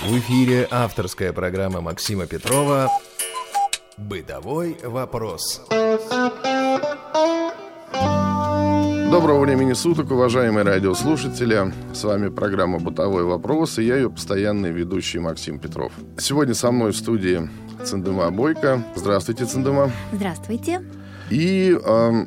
В 0.00 0.16
эфире 0.18 0.68
авторская 0.70 1.32
программа 1.32 1.80
Максима 1.80 2.26
Петрова 2.26 2.88
«Бытовой 3.96 4.76
вопрос». 4.84 5.66
Доброго 9.10 9.40
времени 9.40 9.72
суток, 9.72 10.12
уважаемые 10.12 10.64
радиослушатели. 10.64 11.74
С 11.92 12.04
вами 12.04 12.28
программа 12.28 12.78
«Бытовой 12.78 13.24
вопрос» 13.24 13.80
и 13.80 13.84
я 13.84 13.96
ее 13.96 14.08
постоянный 14.08 14.70
ведущий 14.70 15.18
Максим 15.18 15.58
Петров. 15.58 15.92
Сегодня 16.16 16.54
со 16.54 16.70
мной 16.70 16.92
в 16.92 16.96
студии 16.96 17.50
Циндыма 17.84 18.30
Бойко. 18.30 18.84
Здравствуйте, 18.94 19.46
Циндыма. 19.46 19.90
Здравствуйте. 20.12 20.80
И 21.28 21.76
э, 21.76 22.24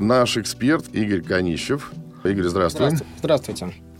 наш 0.00 0.38
эксперт 0.38 0.88
Игорь 0.94 1.20
Конищев. 1.20 1.92
Игорь, 2.24 2.44
здравствуй. 2.44 2.92
Здравствуйте. 3.18 3.66
А, 3.66 3.91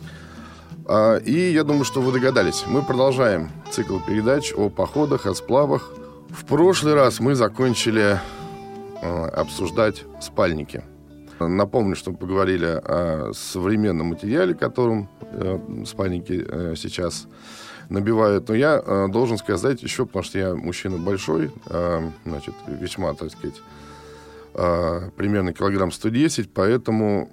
и 1.25 1.53
я 1.55 1.65
думаю, 1.65 1.85
что 1.85 2.01
вы 2.01 2.13
догадались. 2.13 2.65
Мы 2.67 2.83
продолжаем 2.83 3.51
цикл 3.71 3.99
передач 3.99 4.53
о 4.57 4.69
походах, 4.69 5.27
о 5.27 5.35
сплавах. 5.35 5.93
В 6.31 6.45
прошлый 6.45 6.95
раз 6.95 7.21
мы 7.21 7.35
закончили 7.35 8.19
э, 9.03 9.27
обсуждать 9.29 10.05
спальники. 10.21 10.83
Напомню, 11.49 11.97
что 11.97 12.11
мы 12.11 12.17
поговорили 12.17 12.67
о 12.67 13.33
современном 13.35 14.09
материале, 14.09 14.55
которым 14.55 15.09
э, 15.23 15.59
спальники 15.87 16.45
э, 16.47 16.75
сейчас 16.77 17.27
набивают. 17.89 18.49
Но 18.49 18.55
я 18.55 18.83
э, 18.85 19.09
должен 19.09 19.39
сказать 19.39 19.83
еще, 19.83 20.07
потому 20.07 20.25
что 20.25 20.39
я 20.39 20.55
мужчина 20.55 20.99
большой, 20.99 21.51
значит, 22.25 22.55
весьма, 22.67 23.15
так 23.15 23.31
сказать, 23.31 23.61
э, 24.55 25.11
примерно 25.17 25.53
килограмм 25.53 25.93
110, 25.93 26.53
поэтому 26.53 27.31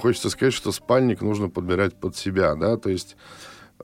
хочется 0.00 0.30
сказать, 0.30 0.54
что 0.54 0.72
спальник 0.72 1.20
нужно 1.20 1.48
подбирать 1.48 1.94
под 1.94 2.16
себя, 2.16 2.54
да, 2.54 2.76
то 2.76 2.90
есть 2.90 3.16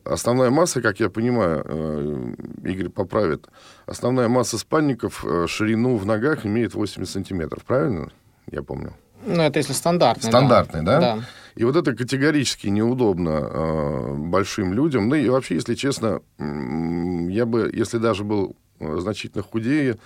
основная 0.05 0.51
масса, 0.51 0.81
как 0.81 1.01
я 1.01 1.11
понимаю, 1.11 1.65
э, 1.65 2.35
Игорь 2.65 2.89
поправит, 2.89 3.47
основная 3.87 4.29
масса 4.29 4.59
спальников 4.59 5.25
э, 5.25 5.47
ширину 5.47 5.97
в 5.97 6.07
ногах 6.07 6.47
имеет 6.47 6.75
80 6.75 7.11
сантиметров, 7.13 7.65
правильно? 7.65 8.11
Я 8.51 8.63
помню. 8.63 8.95
Ну, 9.25 9.43
это 9.43 9.59
если 9.59 9.73
стандартный. 9.73 10.29
Стандартный, 10.29 10.83
да? 10.83 11.01
Да. 11.01 11.19
И 11.55 11.65
вот 11.65 11.77
это 11.77 11.95
категорически 11.95 12.69
неудобно 12.69 13.41
э, 13.43 14.15
большим 14.15 14.73
людям. 14.73 15.09
Ну 15.09 15.15
и 15.15 15.29
вообще, 15.29 15.57
если 15.57 15.75
честно, 15.75 16.23
я 16.39 17.45
бы, 17.45 17.71
если 17.73 17.99
даже 17.99 18.25
был 18.25 18.57
э, 18.79 18.97
значительно 18.99 19.43
худее, 19.43 19.99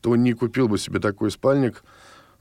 то 0.00 0.14
не 0.16 0.32
купил 0.32 0.68
бы 0.68 0.78
себе 0.78 1.00
такой 1.00 1.30
спальник, 1.30 1.82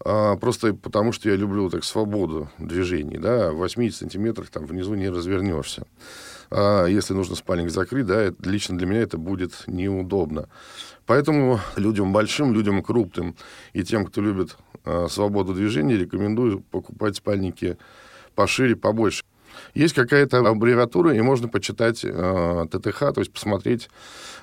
а, 0.04 0.36
просто 0.38 0.74
потому 0.74 1.12
что 1.12 1.30
я 1.30 1.36
люблю 1.36 1.70
так 1.70 1.84
свободу 1.84 2.50
движений, 2.58 3.18
да, 3.18 3.52
в 3.52 3.58
80 3.58 3.98
сантиметрах 3.98 4.50
там 4.50 4.66
внизу 4.66 4.94
не 4.96 5.10
развернешься. 5.10 5.86
А 6.50 6.86
если 6.86 7.14
нужно 7.14 7.36
спальник 7.36 7.70
закрыть, 7.70 8.06
да, 8.06 8.22
это, 8.22 8.50
лично 8.50 8.78
для 8.78 8.86
меня 8.88 9.02
это 9.02 9.18
будет 9.18 9.64
неудобно. 9.68 10.50
Поэтому 11.06 11.60
людям 11.76 12.14
большим, 12.14 12.54
людям 12.54 12.84
крупным 12.84 13.36
и 13.74 13.84
тем, 13.84 14.06
кто 14.06 14.22
любит 14.22 14.58
э, 14.86 15.08
свободу 15.10 15.54
движения, 15.54 15.98
рекомендую 15.98 16.62
покупать 16.62 17.16
спальники 17.16 17.78
пошире, 18.36 18.76
побольше. 18.76 19.24
Есть 19.74 19.94
какая-то 19.94 20.40
аббревиатура, 20.40 21.14
и 21.14 21.22
можно 21.22 21.48
почитать 21.48 22.02
э, 22.04 22.66
ТТХ, 22.72 23.00
то 23.14 23.20
есть 23.20 23.32
посмотреть 23.32 23.90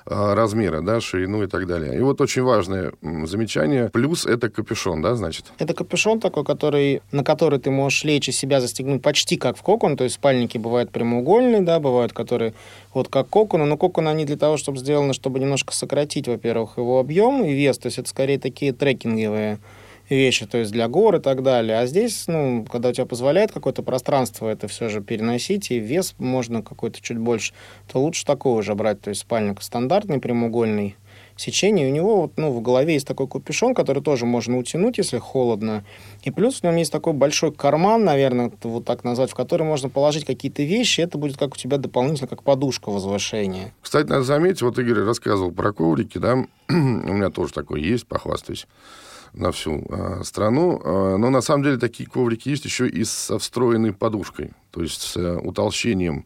э, 0.05 0.33
размеры, 0.33 0.81
да, 0.81 1.01
ширину 1.01 1.43
и 1.43 1.47
так 1.47 1.67
далее. 1.67 1.97
И 1.97 2.01
вот 2.01 2.21
очень 2.21 2.43
важное 2.43 2.93
замечание. 3.01 3.89
Плюс 3.89 4.25
это 4.25 4.49
капюшон, 4.49 5.01
да, 5.01 5.15
значит? 5.15 5.45
Это 5.59 5.73
капюшон 5.73 6.19
такой, 6.19 6.43
который, 6.43 7.01
на 7.11 7.23
который 7.23 7.59
ты 7.59 7.71
можешь 7.71 8.03
лечь 8.03 8.29
и 8.29 8.31
себя 8.31 8.61
застегнуть 8.61 9.01
почти 9.01 9.37
как 9.37 9.57
в 9.57 9.61
кокон. 9.61 9.97
То 9.97 10.03
есть 10.03 10.15
спальники 10.15 10.57
бывают 10.57 10.91
прямоугольные, 10.91 11.61
да, 11.61 11.79
бывают, 11.79 12.13
которые 12.13 12.53
вот 12.93 13.07
как 13.09 13.29
коконы. 13.29 13.65
Но 13.65 13.77
коконы, 13.77 14.09
они 14.09 14.25
для 14.25 14.37
того, 14.37 14.57
чтобы 14.57 14.77
сделаны, 14.77 15.13
чтобы 15.13 15.39
немножко 15.39 15.73
сократить, 15.73 16.27
во-первых, 16.27 16.77
его 16.77 16.99
объем 16.99 17.43
и 17.43 17.53
вес. 17.53 17.77
То 17.77 17.87
есть 17.87 17.99
это 17.99 18.09
скорее 18.09 18.39
такие 18.39 18.73
трекинговые 18.73 19.59
вещи, 20.15 20.45
то 20.45 20.57
есть 20.57 20.71
для 20.71 20.87
гор 20.87 21.15
и 21.15 21.19
так 21.19 21.43
далее. 21.43 21.79
А 21.79 21.85
здесь, 21.85 22.25
ну, 22.27 22.65
когда 22.69 22.89
у 22.89 22.93
тебя 22.93 23.05
позволяет 23.05 23.51
какое-то 23.51 23.83
пространство 23.83 24.47
это 24.47 24.67
все 24.67 24.89
же 24.89 25.01
переносить, 25.01 25.71
и 25.71 25.79
вес 25.79 26.15
можно 26.17 26.61
какой-то 26.61 27.01
чуть 27.01 27.17
больше, 27.17 27.53
то 27.91 27.99
лучше 27.99 28.25
такого 28.25 28.61
же 28.61 28.75
брать. 28.75 29.01
То 29.01 29.09
есть 29.09 29.21
спальник 29.21 29.61
стандартный, 29.61 30.19
прямоугольный, 30.19 30.95
сечение. 31.39 31.87
У 31.87 31.91
него 31.91 32.21
вот, 32.21 32.33
ну, 32.37 32.51
в 32.51 32.61
голове 32.61 32.93
есть 32.93 33.07
такой 33.07 33.27
капюшон, 33.27 33.73
который 33.73 34.03
тоже 34.03 34.25
можно 34.25 34.57
утянуть, 34.57 34.97
если 34.97 35.17
холодно. 35.17 35.83
И 36.23 36.31
плюс 36.31 36.59
в 36.59 36.63
нем 36.63 36.75
есть 36.75 36.91
такой 36.91 37.13
большой 37.13 37.51
карман, 37.51 38.03
наверное, 38.03 38.51
вот 38.63 38.85
так 38.85 39.03
назвать, 39.03 39.31
в 39.31 39.35
который 39.35 39.63
можно 39.63 39.89
положить 39.89 40.25
какие-то 40.25 40.63
вещи. 40.63 41.01
Это 41.01 41.17
будет 41.17 41.37
как 41.37 41.53
у 41.53 41.57
тебя 41.57 41.77
дополнительно, 41.77 42.27
как 42.27 42.43
подушка 42.43 42.89
возвышения. 42.89 43.73
Кстати, 43.81 44.07
надо 44.07 44.23
заметить, 44.23 44.61
вот 44.61 44.77
Игорь 44.79 45.03
рассказывал 45.03 45.51
про 45.51 45.71
коврики, 45.71 46.17
да, 46.17 46.33
у 46.69 46.73
меня 46.73 47.29
тоже 47.29 47.53
такой 47.53 47.81
есть, 47.81 48.05
похвастаюсь 48.07 48.67
на 49.33 49.51
всю 49.51 49.85
э, 49.89 50.23
страну. 50.23 50.81
Э, 50.83 51.17
но 51.17 51.29
на 51.29 51.41
самом 51.41 51.63
деле 51.63 51.77
такие 51.77 52.09
коврики 52.09 52.49
есть 52.49 52.65
еще 52.65 52.87
и 52.87 53.03
со 53.03 53.37
встроенной 53.39 53.93
подушкой, 53.93 54.51
то 54.71 54.81
есть 54.81 55.01
с 55.01 55.17
э, 55.17 55.37
утолщением 55.37 56.25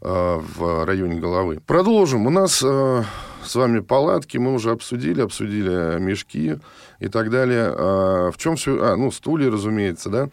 э, 0.00 0.40
в 0.56 0.84
районе 0.84 1.20
головы. 1.20 1.60
Продолжим. 1.66 2.26
У 2.26 2.30
нас 2.30 2.62
э, 2.64 3.02
с 3.44 3.54
вами 3.54 3.80
палатки, 3.80 4.38
мы 4.38 4.54
уже 4.54 4.70
обсудили, 4.70 5.20
обсудили 5.20 5.98
мешки 5.98 6.58
и 7.00 7.08
так 7.08 7.30
далее. 7.30 7.72
Э, 7.76 8.30
в 8.32 8.38
чем 8.38 8.56
все... 8.56 8.82
А, 8.82 8.96
ну, 8.96 9.10
стулья, 9.10 9.50
разумеется, 9.50 10.10
да. 10.10 10.28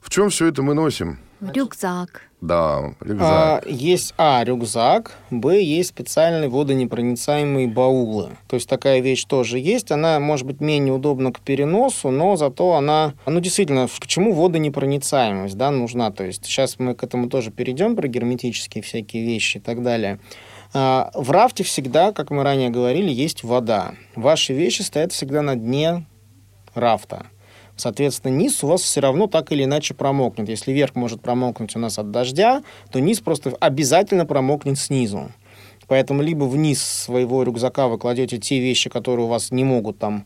В 0.00 0.10
чем 0.10 0.30
все 0.30 0.46
это 0.46 0.62
мы 0.62 0.74
носим? 0.74 1.18
Рюкзак. 1.40 2.22
Да, 2.40 2.94
рюкзак. 3.00 3.20
А, 3.20 3.62
есть 3.66 4.14
А, 4.18 4.44
рюкзак, 4.44 5.16
Б, 5.30 5.62
есть 5.62 5.88
специальные 5.88 6.50
водонепроницаемые 6.50 7.66
баулы. 7.66 8.36
То 8.46 8.56
есть 8.56 8.68
такая 8.68 9.00
вещь 9.00 9.24
тоже 9.24 9.58
есть. 9.58 9.90
Она 9.90 10.20
может 10.20 10.46
быть 10.46 10.60
менее 10.60 10.92
удобна 10.92 11.32
к 11.32 11.40
переносу, 11.40 12.10
но 12.10 12.36
зато 12.36 12.74
она, 12.74 13.14
ну 13.26 13.40
действительно, 13.40 13.88
к 13.88 14.06
чему 14.06 14.32
водонепроницаемость, 14.34 15.56
да, 15.56 15.70
нужна. 15.70 16.10
То 16.10 16.24
есть 16.24 16.44
сейчас 16.44 16.78
мы 16.78 16.94
к 16.94 17.02
этому 17.02 17.28
тоже 17.28 17.50
перейдем, 17.50 17.96
про 17.96 18.06
герметические 18.06 18.82
всякие 18.82 19.24
вещи 19.24 19.56
и 19.56 19.60
так 19.60 19.82
далее. 19.82 20.20
А, 20.74 21.10
В 21.14 21.30
рафте 21.30 21.64
всегда, 21.64 22.12
как 22.12 22.30
мы 22.30 22.42
ранее 22.42 22.68
говорили, 22.68 23.10
есть 23.10 23.44
вода. 23.44 23.94
Ваши 24.14 24.52
вещи 24.52 24.82
стоят 24.82 25.12
всегда 25.12 25.40
на 25.40 25.56
дне 25.56 26.06
рафта. 26.74 27.26
Соответственно, 27.76 28.32
низ 28.32 28.64
у 28.64 28.66
вас 28.66 28.82
все 28.82 29.00
равно 29.00 29.26
так 29.26 29.52
или 29.52 29.64
иначе 29.64 29.94
промокнет. 29.94 30.48
Если 30.48 30.72
верх 30.72 30.94
может 30.94 31.20
промокнуть 31.20 31.76
у 31.76 31.78
нас 31.78 31.98
от 31.98 32.10
дождя, 32.10 32.62
то 32.90 33.00
низ 33.00 33.20
просто 33.20 33.54
обязательно 33.60 34.24
промокнет 34.24 34.78
снизу. 34.78 35.30
Поэтому 35.86 36.22
либо 36.22 36.44
вниз 36.44 36.82
своего 36.82 37.42
рюкзака 37.42 37.86
вы 37.86 37.98
кладете 37.98 38.38
те 38.38 38.58
вещи, 38.58 38.90
которые 38.90 39.26
у 39.26 39.28
вас 39.28 39.50
не 39.50 39.62
могут 39.62 39.98
там 39.98 40.24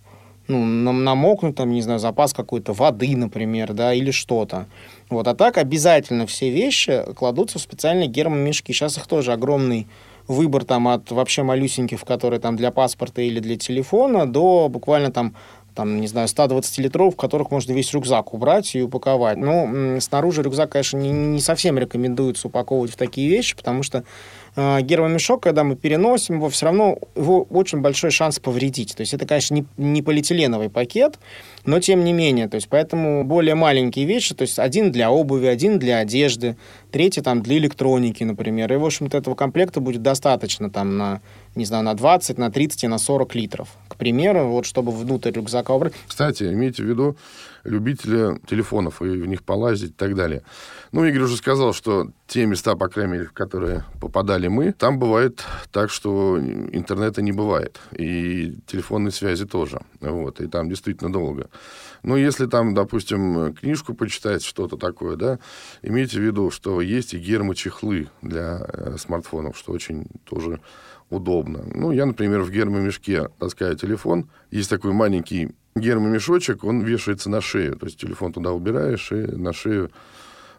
ну, 0.49 0.65
нам- 0.65 1.05
намокнуть, 1.05 1.55
там, 1.55 1.71
не 1.71 1.83
знаю, 1.83 2.01
запас 2.01 2.33
какой-то 2.33 2.73
воды, 2.73 3.17
например, 3.17 3.73
да, 3.73 3.95
или 3.95 4.11
что-то. 4.11 4.67
Вот, 5.09 5.29
а 5.29 5.35
так 5.35 5.59
обязательно 5.59 6.27
все 6.27 6.51
вещи 6.51 7.05
кладутся 7.15 7.59
в 7.59 7.63
специальные 7.63 8.09
гермомешки. 8.09 8.73
Сейчас 8.73 8.97
их 8.97 9.07
тоже 9.07 9.33
огромный 9.33 9.87
выбор 10.27 10.65
там 10.65 10.89
от 10.89 11.11
вообще 11.11 11.43
малюсеньких, 11.43 12.05
которые 12.05 12.41
там 12.41 12.57
для 12.57 12.71
паспорта 12.71 13.23
или 13.23 13.41
для 13.41 13.57
телефона, 13.57 14.31
до 14.31 14.69
буквально 14.69 15.11
там 15.11 15.35
там, 15.75 16.01
не 16.01 16.07
знаю, 16.07 16.29
120 16.29 16.79
литров, 16.79 17.15
в 17.15 17.17
которых 17.17 17.51
можно 17.51 17.73
весь 17.73 17.93
рюкзак 17.93 18.35
убрать 18.35 18.75
и 18.75 18.83
упаковать. 18.83 19.39
Но 19.39 19.65
м, 19.65 20.01
снаружи 20.01 20.43
рюкзак, 20.43 20.71
конечно, 20.71 20.99
не, 20.99 21.11
не 21.11 21.41
совсем 21.41 21.79
рекомендуется 21.79 22.49
упаковывать 22.49 22.93
в 22.93 22.97
такие 22.97 23.29
вещи, 23.29 23.57
потому 23.57 23.83
что 23.83 24.05
э, 24.57 24.81
гермомешок, 24.83 25.43
когда 25.43 25.65
мы 25.65 25.77
переносим 25.77 26.37
его, 26.37 26.49
все 26.49 26.67
равно 26.67 26.99
его 27.15 27.43
очень 27.51 27.81
большой 27.81 28.11
шанс 28.11 28.39
повредить. 28.39 28.95
То 28.97 29.03
есть 29.03 29.15
это, 29.15 29.27
конечно, 29.27 29.55
не, 29.55 29.67
не 29.77 30.03
полиэтиленовый 30.03 30.71
пакет, 30.71 31.19
но 31.65 31.81
тем 31.81 32.05
не 32.05 32.13
менее. 32.13 32.49
То 32.49 32.57
есть 32.57 32.69
поэтому 32.69 33.25
более 33.25 33.55
маленькие 33.55 34.07
вещи, 34.07 34.35
то 34.35 34.43
есть 34.43 34.59
один 34.59 34.93
для 34.93 35.11
обуви, 35.11 35.47
один 35.47 35.79
для 35.79 35.99
одежды, 35.99 36.57
третий 36.91 37.21
там 37.21 37.43
для 37.43 37.59
электроники, 37.59 38.25
например. 38.25 38.73
И, 38.73 38.77
в 38.77 38.85
общем-то, 38.85 39.19
этого 39.19 39.35
комплекта 39.35 39.81
будет 39.81 40.03
достаточно 40.03 40.71
там 40.71 40.97
на, 40.97 41.21
не 41.55 41.65
знаю, 41.65 41.85
на 41.85 41.95
20, 41.95 42.39
на 42.39 42.51
30 42.51 42.85
и 42.85 42.89
на 42.89 42.99
40 42.99 43.35
литров. 43.35 43.69
К 43.89 43.97
примеру, 43.97 44.49
вот 44.49 44.67
чтобы 44.67 44.93
внутрь 44.93 45.33
рюкзака 45.33 45.75
убрать. 45.75 45.93
Кстати, 46.07 46.45
имейте 46.45 46.83
в 46.83 46.87
виду 46.87 47.17
любители 47.65 48.39
телефонов 48.49 49.03
и 49.03 49.05
в 49.05 49.27
них 49.27 49.43
полазить 49.43 49.91
и 49.91 49.95
так 49.95 50.15
далее. 50.15 50.43
Ну, 50.93 51.05
Игорь 51.05 51.23
уже 51.23 51.37
сказал, 51.37 51.73
что 51.73 52.11
те 52.27 52.47
места, 52.47 52.75
по 52.75 52.89
крайней 52.89 53.13
мере, 53.13 53.25
в 53.27 53.33
которые 53.33 53.85
попадали 54.01 54.49
мы, 54.49 54.73
там 54.73 54.99
бывает 54.99 55.45
так, 55.71 55.91
что 55.91 56.39
интернета 56.39 57.23
не 57.23 57.33
бывает. 57.33 57.79
И 57.93 58.57
телефонной 58.67 59.13
связи 59.13 59.47
тоже. 59.47 59.83
Вот. 60.01 60.41
И 60.41 60.47
там 60.47 60.69
действительно 60.69 61.13
долго. 61.13 61.50
Но 62.03 62.17
если 62.17 62.47
там, 62.47 62.75
допустим, 62.75 63.55
книжку 63.55 63.95
почитать, 63.95 64.43
что-то 64.43 64.77
такое, 64.77 65.17
да, 65.17 65.39
имейте 65.83 66.19
в 66.19 66.23
виду, 66.23 66.51
что 66.51 66.81
есть 66.81 67.15
и 67.15 67.19
гермочехлы 67.19 68.09
для 68.23 68.67
э, 68.67 68.97
смартфонов, 68.99 69.57
что 69.57 69.73
очень 69.73 70.07
тоже 70.25 70.61
удобно. 71.11 71.65
Ну, 71.75 71.93
я, 71.93 72.07
например, 72.07 72.41
в 72.43 72.51
гермомешке 72.51 73.29
таскаю 73.39 73.77
телефон. 73.77 74.31
Есть 74.51 74.71
такой 74.71 74.93
маленький 74.93 75.51
гермомешочек, 75.75 76.65
он 76.65 76.81
вешается 76.81 77.31
на 77.31 77.41
шею. 77.41 77.77
То 77.77 77.87
есть 77.87 78.01
телефон 78.01 78.33
туда 78.33 78.53
убираешь 78.53 79.13
и 79.13 79.17
на 79.17 79.53
шею 79.53 79.91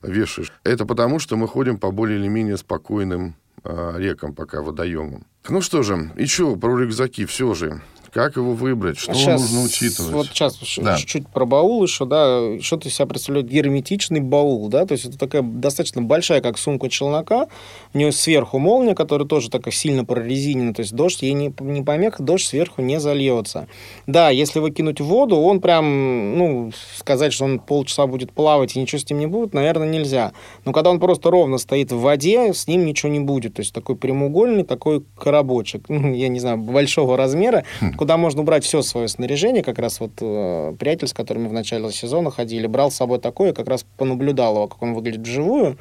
вешаешь. 0.01 0.51
Это 0.63 0.85
потому, 0.85 1.19
что 1.19 1.37
мы 1.37 1.47
ходим 1.47 1.77
по 1.77 1.91
более 1.91 2.19
или 2.19 2.27
менее 2.27 2.57
спокойным 2.57 3.35
э, 3.63 3.93
рекам, 3.97 4.33
пока 4.33 4.61
водоемам. 4.61 5.25
Ну 5.49 5.61
что 5.61 5.83
же, 5.83 6.11
еще 6.17 6.55
про 6.55 6.77
рюкзаки 6.77 7.25
все 7.25 7.53
же. 7.53 7.81
Как 8.11 8.35
его 8.35 8.51
выбрать? 8.51 8.97
Что 8.97 9.13
сейчас, 9.13 9.39
нужно 9.39 9.63
учитывать? 9.63 10.11
Вот 10.11 10.27
сейчас 10.27 10.59
да. 10.77 10.97
чуть-чуть 10.97 11.29
про 11.29 11.45
баул 11.45 11.81
еще, 11.81 12.05
да. 12.05 12.59
Что 12.59 12.75
ты 12.75 12.89
себя 12.89 13.05
представляет 13.05 13.47
герметичный 13.47 14.19
баул, 14.19 14.67
да? 14.67 14.85
То 14.85 14.93
есть 14.93 15.05
это 15.05 15.17
такая 15.17 15.41
достаточно 15.41 16.01
большая, 16.01 16.41
как 16.41 16.57
сумка 16.57 16.89
челнока. 16.89 17.47
У 17.93 17.97
нее 17.97 18.11
сверху 18.11 18.59
молния, 18.59 18.95
которая 18.95 19.25
тоже 19.25 19.49
такая 19.49 19.73
сильно 19.73 20.03
прорезинена. 20.03 20.73
То 20.73 20.81
есть 20.81 20.93
дождь 20.93 21.21
ей 21.21 21.31
не, 21.31 21.53
не 21.61 21.83
помеха, 21.83 22.21
дождь 22.21 22.47
сверху 22.47 22.81
не 22.81 22.99
зальется. 22.99 23.67
Да, 24.07 24.29
если 24.29 24.59
выкинуть 24.59 24.99
в 24.99 25.05
воду, 25.05 25.37
он 25.37 25.61
прям, 25.61 26.37
ну, 26.37 26.73
сказать, 26.97 27.31
что 27.31 27.45
он 27.45 27.59
полчаса 27.59 28.07
будет 28.07 28.33
плавать 28.33 28.75
и 28.75 28.79
ничего 28.81 28.99
с 28.99 29.09
ним 29.09 29.19
не 29.19 29.27
будет, 29.27 29.53
наверное, 29.53 29.87
нельзя. 29.87 30.33
Но 30.65 30.73
когда 30.73 30.89
он 30.89 30.99
просто 30.99 31.31
ровно 31.31 31.57
стоит 31.57 31.93
в 31.93 31.99
воде, 32.01 32.53
с 32.53 32.67
ним 32.67 32.85
ничего 32.85 33.09
не 33.09 33.21
будет. 33.21 33.53
То 33.53 33.61
есть 33.61 33.73
такой 33.73 33.95
прямоугольный, 33.95 34.65
такой 34.65 35.05
коробочек, 35.17 35.85
я 35.89 36.27
не 36.27 36.41
знаю, 36.41 36.57
большого 36.57 37.15
размера, 37.15 37.63
хм 37.79 38.00
куда 38.01 38.17
можно 38.17 38.41
убрать 38.41 38.63
все 38.63 38.81
свое 38.81 39.07
снаряжение. 39.07 39.61
Как 39.61 39.77
раз 39.77 39.99
вот 39.99 40.13
э, 40.21 40.73
приятель, 40.79 41.07
с 41.07 41.13
которым 41.13 41.43
мы 41.43 41.49
в 41.49 41.53
начале 41.53 41.91
сезона 41.91 42.31
ходили, 42.31 42.65
брал 42.65 42.89
с 42.89 42.95
собой 42.95 43.19
такое, 43.19 43.53
как 43.53 43.67
раз 43.67 43.85
понаблюдал 43.95 44.55
его, 44.55 44.67
как 44.67 44.81
он 44.81 44.95
выглядит 44.95 45.21
вживую. 45.21 45.77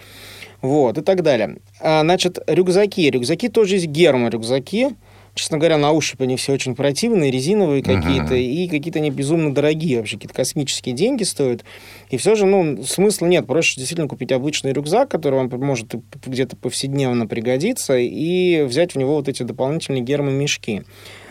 Вот, 0.60 0.98
и 0.98 1.00
так 1.00 1.22
далее. 1.22 1.56
А, 1.80 2.02
значит, 2.02 2.38
рюкзаки. 2.46 3.10
Рюкзаки 3.10 3.48
тоже 3.48 3.76
есть 3.76 3.86
гермо-рюкзаки. 3.86 4.96
Честно 5.34 5.56
говоря, 5.56 5.78
на 5.78 5.92
ощупь 5.92 6.20
они 6.20 6.36
все 6.36 6.52
очень 6.52 6.74
противные, 6.74 7.30
резиновые 7.30 7.82
какие-то, 7.82 8.34
uh-huh. 8.34 8.42
и 8.42 8.68
какие-то 8.68 8.98
они 8.98 9.10
безумно 9.10 9.54
дорогие, 9.54 9.96
вообще 9.96 10.16
какие-то 10.16 10.34
космические 10.34 10.94
деньги 10.94 11.22
стоят. 11.22 11.64
И 12.10 12.18
все 12.18 12.34
же, 12.34 12.44
ну, 12.44 12.84
смысла 12.84 13.28
нет. 13.28 13.46
Проще 13.46 13.76
действительно 13.76 14.08
купить 14.08 14.30
обычный 14.30 14.74
рюкзак, 14.74 15.08
который 15.08 15.36
вам 15.36 15.48
может 15.64 15.94
где-то 16.26 16.56
повседневно 16.56 17.26
пригодиться, 17.26 17.96
и 17.96 18.60
взять 18.64 18.94
в 18.94 18.98
него 18.98 19.14
вот 19.14 19.28
эти 19.30 19.42
дополнительные 19.42 20.02
гермомешки. 20.02 20.84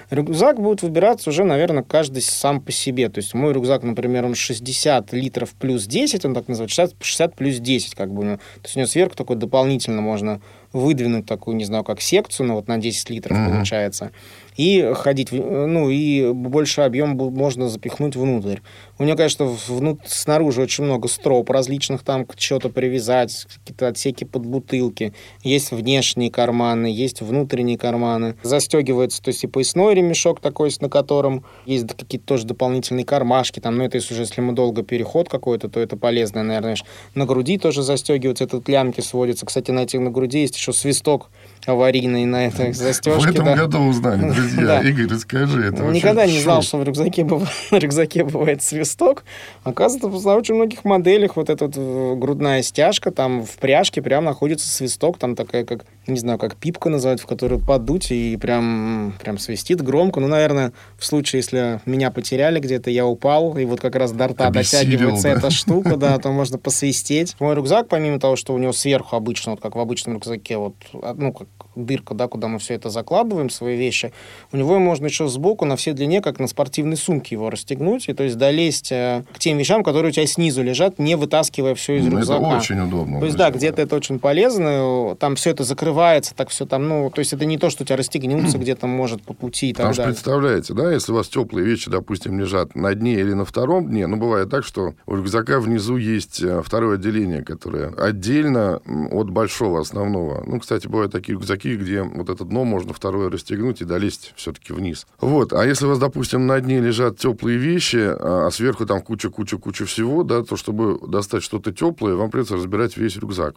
Рюкзак 0.09 0.59
будет 0.59 0.81
выбираться 0.81 1.29
уже, 1.29 1.43
наверное, 1.43 1.83
каждый 1.83 2.21
сам 2.21 2.61
по 2.61 2.71
себе. 2.71 3.09
То 3.09 3.19
есть 3.19 3.33
мой 3.33 3.53
рюкзак, 3.53 3.83
например, 3.83 4.25
он 4.25 4.33
60 4.33 5.13
литров 5.13 5.51
плюс 5.53 5.85
10, 5.85 6.25
он 6.25 6.33
так 6.33 6.47
называется, 6.47 6.75
60, 6.75 7.03
60 7.03 7.35
плюс 7.35 7.57
10, 7.57 7.95
как 7.95 8.11
бы. 8.11 8.23
То 8.23 8.39
есть 8.63 8.75
у 8.75 8.79
него 8.79 8.87
сверху 8.87 9.15
такой 9.15 9.35
дополнительно 9.35 10.01
можно 10.01 10.41
выдвинуть 10.73 11.25
такую, 11.25 11.57
не 11.57 11.65
знаю, 11.65 11.83
как 11.83 12.01
секцию, 12.01 12.47
но 12.47 12.55
вот 12.55 12.67
на 12.67 12.77
10 12.77 13.09
литров 13.09 13.37
mm-hmm. 13.37 13.49
получается 13.49 14.11
и 14.59 14.91
ходить, 14.93 15.31
ну, 15.31 15.89
и 15.89 16.33
больше 16.33 16.81
объем 16.81 17.11
можно 17.11 17.69
запихнуть 17.69 18.17
внутрь. 18.17 18.59
У 18.97 19.03
меня, 19.03 19.15
конечно, 19.15 19.45
внут... 19.45 20.01
снаружи 20.05 20.61
очень 20.61 20.83
много 20.83 21.07
строп 21.07 21.49
различных, 21.49 22.03
там 22.03 22.27
что-то 22.37 22.67
привязать, 22.67 23.47
какие-то 23.59 23.87
отсеки 23.87 24.25
под 24.25 24.45
бутылки. 24.45 25.13
Есть 25.43 25.71
внешние 25.71 26.29
карманы, 26.29 26.87
есть 26.87 27.21
внутренние 27.21 27.77
карманы. 27.77 28.35
Застегивается, 28.43 29.23
то 29.23 29.29
есть 29.29 29.45
и 29.45 29.47
поясной 29.47 29.95
ремешок 29.95 30.41
такой, 30.41 30.71
на 30.81 30.89
котором 30.89 31.45
есть 31.65 31.87
какие-то 31.87 32.25
тоже 32.25 32.45
дополнительные 32.45 33.05
кармашки, 33.05 33.61
там, 33.61 33.77
ну, 33.77 33.85
это 33.85 33.95
если 33.95 34.13
уже, 34.13 34.23
если 34.23 34.41
мы 34.41 34.51
долго 34.51 34.83
переход 34.83 35.29
какой-то, 35.29 35.69
то 35.69 35.79
это 35.79 35.95
полезно, 35.95 36.43
наверное. 36.43 36.75
На 37.15 37.25
груди 37.25 37.57
тоже 37.57 37.81
застегивается, 37.81 38.43
этот 38.43 38.67
лямки 38.67 38.99
сводится. 38.99 39.45
Кстати, 39.45 39.71
на 39.71 39.83
этих 39.83 40.01
на 40.01 40.11
груди 40.11 40.41
есть 40.41 40.57
еще 40.59 40.73
свисток 40.73 41.29
аварийный 41.65 42.25
на 42.25 42.47
этой 42.47 42.73
застежке. 42.73 43.19
В 43.19 43.29
этом 43.29 43.45
да. 43.45 43.55
году 43.55 43.79
узнали, 43.79 44.31
друзья. 44.33 44.65
да. 44.65 44.81
Игорь, 44.81 45.07
расскажи. 45.07 45.65
Это 45.65 45.83
Никогда 45.83 46.25
не 46.25 46.39
знал, 46.39 46.61
что 46.61 46.77
в 46.77 46.83
рюкзаке, 46.83 47.23
бывает, 47.23 47.49
на 47.71 47.75
рюкзаке 47.79 48.23
бывает 48.23 48.63
свисток. 48.63 49.23
Оказывается, 49.63 50.27
на 50.27 50.35
очень 50.35 50.55
многих 50.55 50.85
моделях 50.85 51.35
вот 51.35 51.49
эта 51.49 51.65
вот 51.65 51.75
э, 51.77 52.15
грудная 52.15 52.61
стяжка, 52.61 53.11
там 53.11 53.43
в 53.43 53.57
пряжке 53.57 54.01
прям 54.01 54.25
находится 54.25 54.67
свисток, 54.67 55.17
там 55.17 55.35
такая, 55.35 55.65
как, 55.65 55.85
не 56.07 56.19
знаю, 56.19 56.39
как 56.39 56.55
пипка 56.55 56.89
называют, 56.89 57.21
в 57.21 57.25
которую 57.25 57.59
подуть 57.59 58.11
и 58.11 58.37
прям, 58.37 59.13
прям 59.21 59.37
свистит 59.37 59.81
громко. 59.81 60.19
Ну, 60.19 60.27
наверное, 60.27 60.71
в 60.97 61.05
случае, 61.05 61.39
если 61.39 61.81
меня 61.85 62.11
потеряли 62.11 62.59
где-то, 62.59 62.89
я 62.89 63.05
упал, 63.05 63.57
и 63.57 63.65
вот 63.65 63.79
как 63.79 63.95
раз 63.95 64.11
до 64.11 64.27
рта 64.27 64.49
дотягивается 64.49 65.23
да? 65.23 65.29
эта 65.29 65.49
штука, 65.51 65.97
да, 65.97 66.17
то 66.17 66.31
можно 66.31 66.57
посвистеть. 66.57 67.35
Мой 67.39 67.55
рюкзак, 67.55 67.87
помимо 67.87 68.19
того, 68.19 68.35
что 68.35 68.53
у 68.53 68.57
него 68.57 68.73
сверху 68.73 69.15
обычно, 69.15 69.51
вот 69.51 69.61
как 69.61 69.75
в 69.75 69.79
обычном 69.79 70.15
рюкзаке, 70.15 70.57
вот, 70.57 70.75
ну, 70.93 71.33
как 71.33 71.47
дырка, 71.85 72.13
да, 72.13 72.27
куда 72.27 72.47
мы 72.47 72.59
все 72.59 72.75
это 72.75 72.89
закладываем, 72.89 73.49
свои 73.49 73.77
вещи, 73.77 74.13
у 74.51 74.57
него 74.57 74.79
можно 74.79 75.05
еще 75.05 75.27
сбоку 75.27 75.65
на 75.65 75.75
всей 75.75 75.93
длине, 75.93 76.21
как 76.21 76.39
на 76.39 76.47
спортивной 76.47 76.97
сумке 76.97 77.35
его 77.35 77.49
расстегнуть, 77.49 78.09
и 78.09 78.13
то 78.13 78.23
есть 78.23 78.37
долезть 78.37 78.91
э, 78.91 79.23
к 79.33 79.39
тем 79.39 79.57
вещам, 79.57 79.83
которые 79.83 80.09
у 80.09 80.13
тебя 80.13 80.25
снизу 80.25 80.63
лежат, 80.63 80.99
не 80.99 81.15
вытаскивая 81.15 81.75
все 81.75 81.97
из 81.97 82.05
ну, 82.05 82.17
рюкзака. 82.17 82.45
Это 82.45 82.57
очень 82.57 82.79
удобно. 82.79 83.19
То 83.19 83.25
есть, 83.25 83.37
да, 83.37 83.51
где-то 83.51 83.81
это 83.81 83.95
очень 83.95 84.19
полезно, 84.19 85.15
там 85.19 85.35
все 85.35 85.51
это 85.51 85.63
закрывается, 85.63 86.33
так 86.35 86.49
все 86.49 86.65
там, 86.65 86.87
ну, 86.87 87.09
то 87.09 87.19
есть 87.19 87.33
это 87.33 87.45
не 87.45 87.57
то, 87.57 87.69
что 87.69 87.83
у 87.83 87.85
тебя 87.85 87.97
расстегнется 87.97 88.57
где-то, 88.57 88.87
может, 88.87 89.21
по 89.21 89.33
пути 89.33 89.69
и 89.69 89.73
так 89.73 89.87
Потому 89.87 89.95
далее. 89.95 90.13
что 90.13 90.23
представляете, 90.23 90.73
да, 90.73 90.91
если 90.91 91.11
у 91.11 91.15
вас 91.15 91.27
теплые 91.27 91.65
вещи, 91.65 91.89
допустим, 91.89 92.39
лежат 92.39 92.75
на 92.75 92.93
дне 92.93 93.13
или 93.13 93.33
на 93.33 93.45
втором 93.45 93.87
дне, 93.87 94.07
ну, 94.07 94.17
бывает 94.17 94.49
так, 94.49 94.63
что 94.63 94.93
у 95.05 95.15
рюкзака 95.15 95.59
внизу 95.59 95.97
есть 95.97 96.41
э, 96.41 96.61
второе 96.63 96.95
отделение, 96.95 97.43
которое 97.43 97.89
отдельно 97.89 98.81
от 99.11 99.29
большого 99.29 99.81
основного. 99.81 100.43
Ну, 100.45 100.59
кстати, 100.59 100.87
бывают 100.87 101.11
такие 101.11 101.33
рюкзаки, 101.33 101.68
где 101.75 102.03
вот 102.03 102.29
это 102.29 102.45
дно 102.45 102.63
можно 102.63 102.93
второе 102.93 103.29
расстегнуть 103.29 103.81
и 103.81 103.85
долезть 103.85 104.33
все-таки 104.35 104.73
вниз. 104.73 105.07
Вот. 105.19 105.53
А 105.53 105.65
если 105.65 105.85
у 105.85 105.89
вас, 105.89 105.99
допустим, 105.99 106.47
на 106.47 106.59
дне 106.59 106.79
лежат 106.79 107.17
теплые 107.17 107.57
вещи, 107.57 107.97
а, 107.97 108.47
а 108.47 108.51
сверху 108.51 108.85
там 108.85 109.01
куча-куча-куча 109.01 109.85
всего, 109.85 110.23
да, 110.23 110.43
то 110.43 110.55
чтобы 110.57 110.99
достать 111.07 111.43
что-то 111.43 111.71
теплое, 111.71 112.15
вам 112.15 112.31
придется 112.31 112.55
разбирать 112.55 112.97
весь 112.97 113.17
рюкзак. 113.17 113.55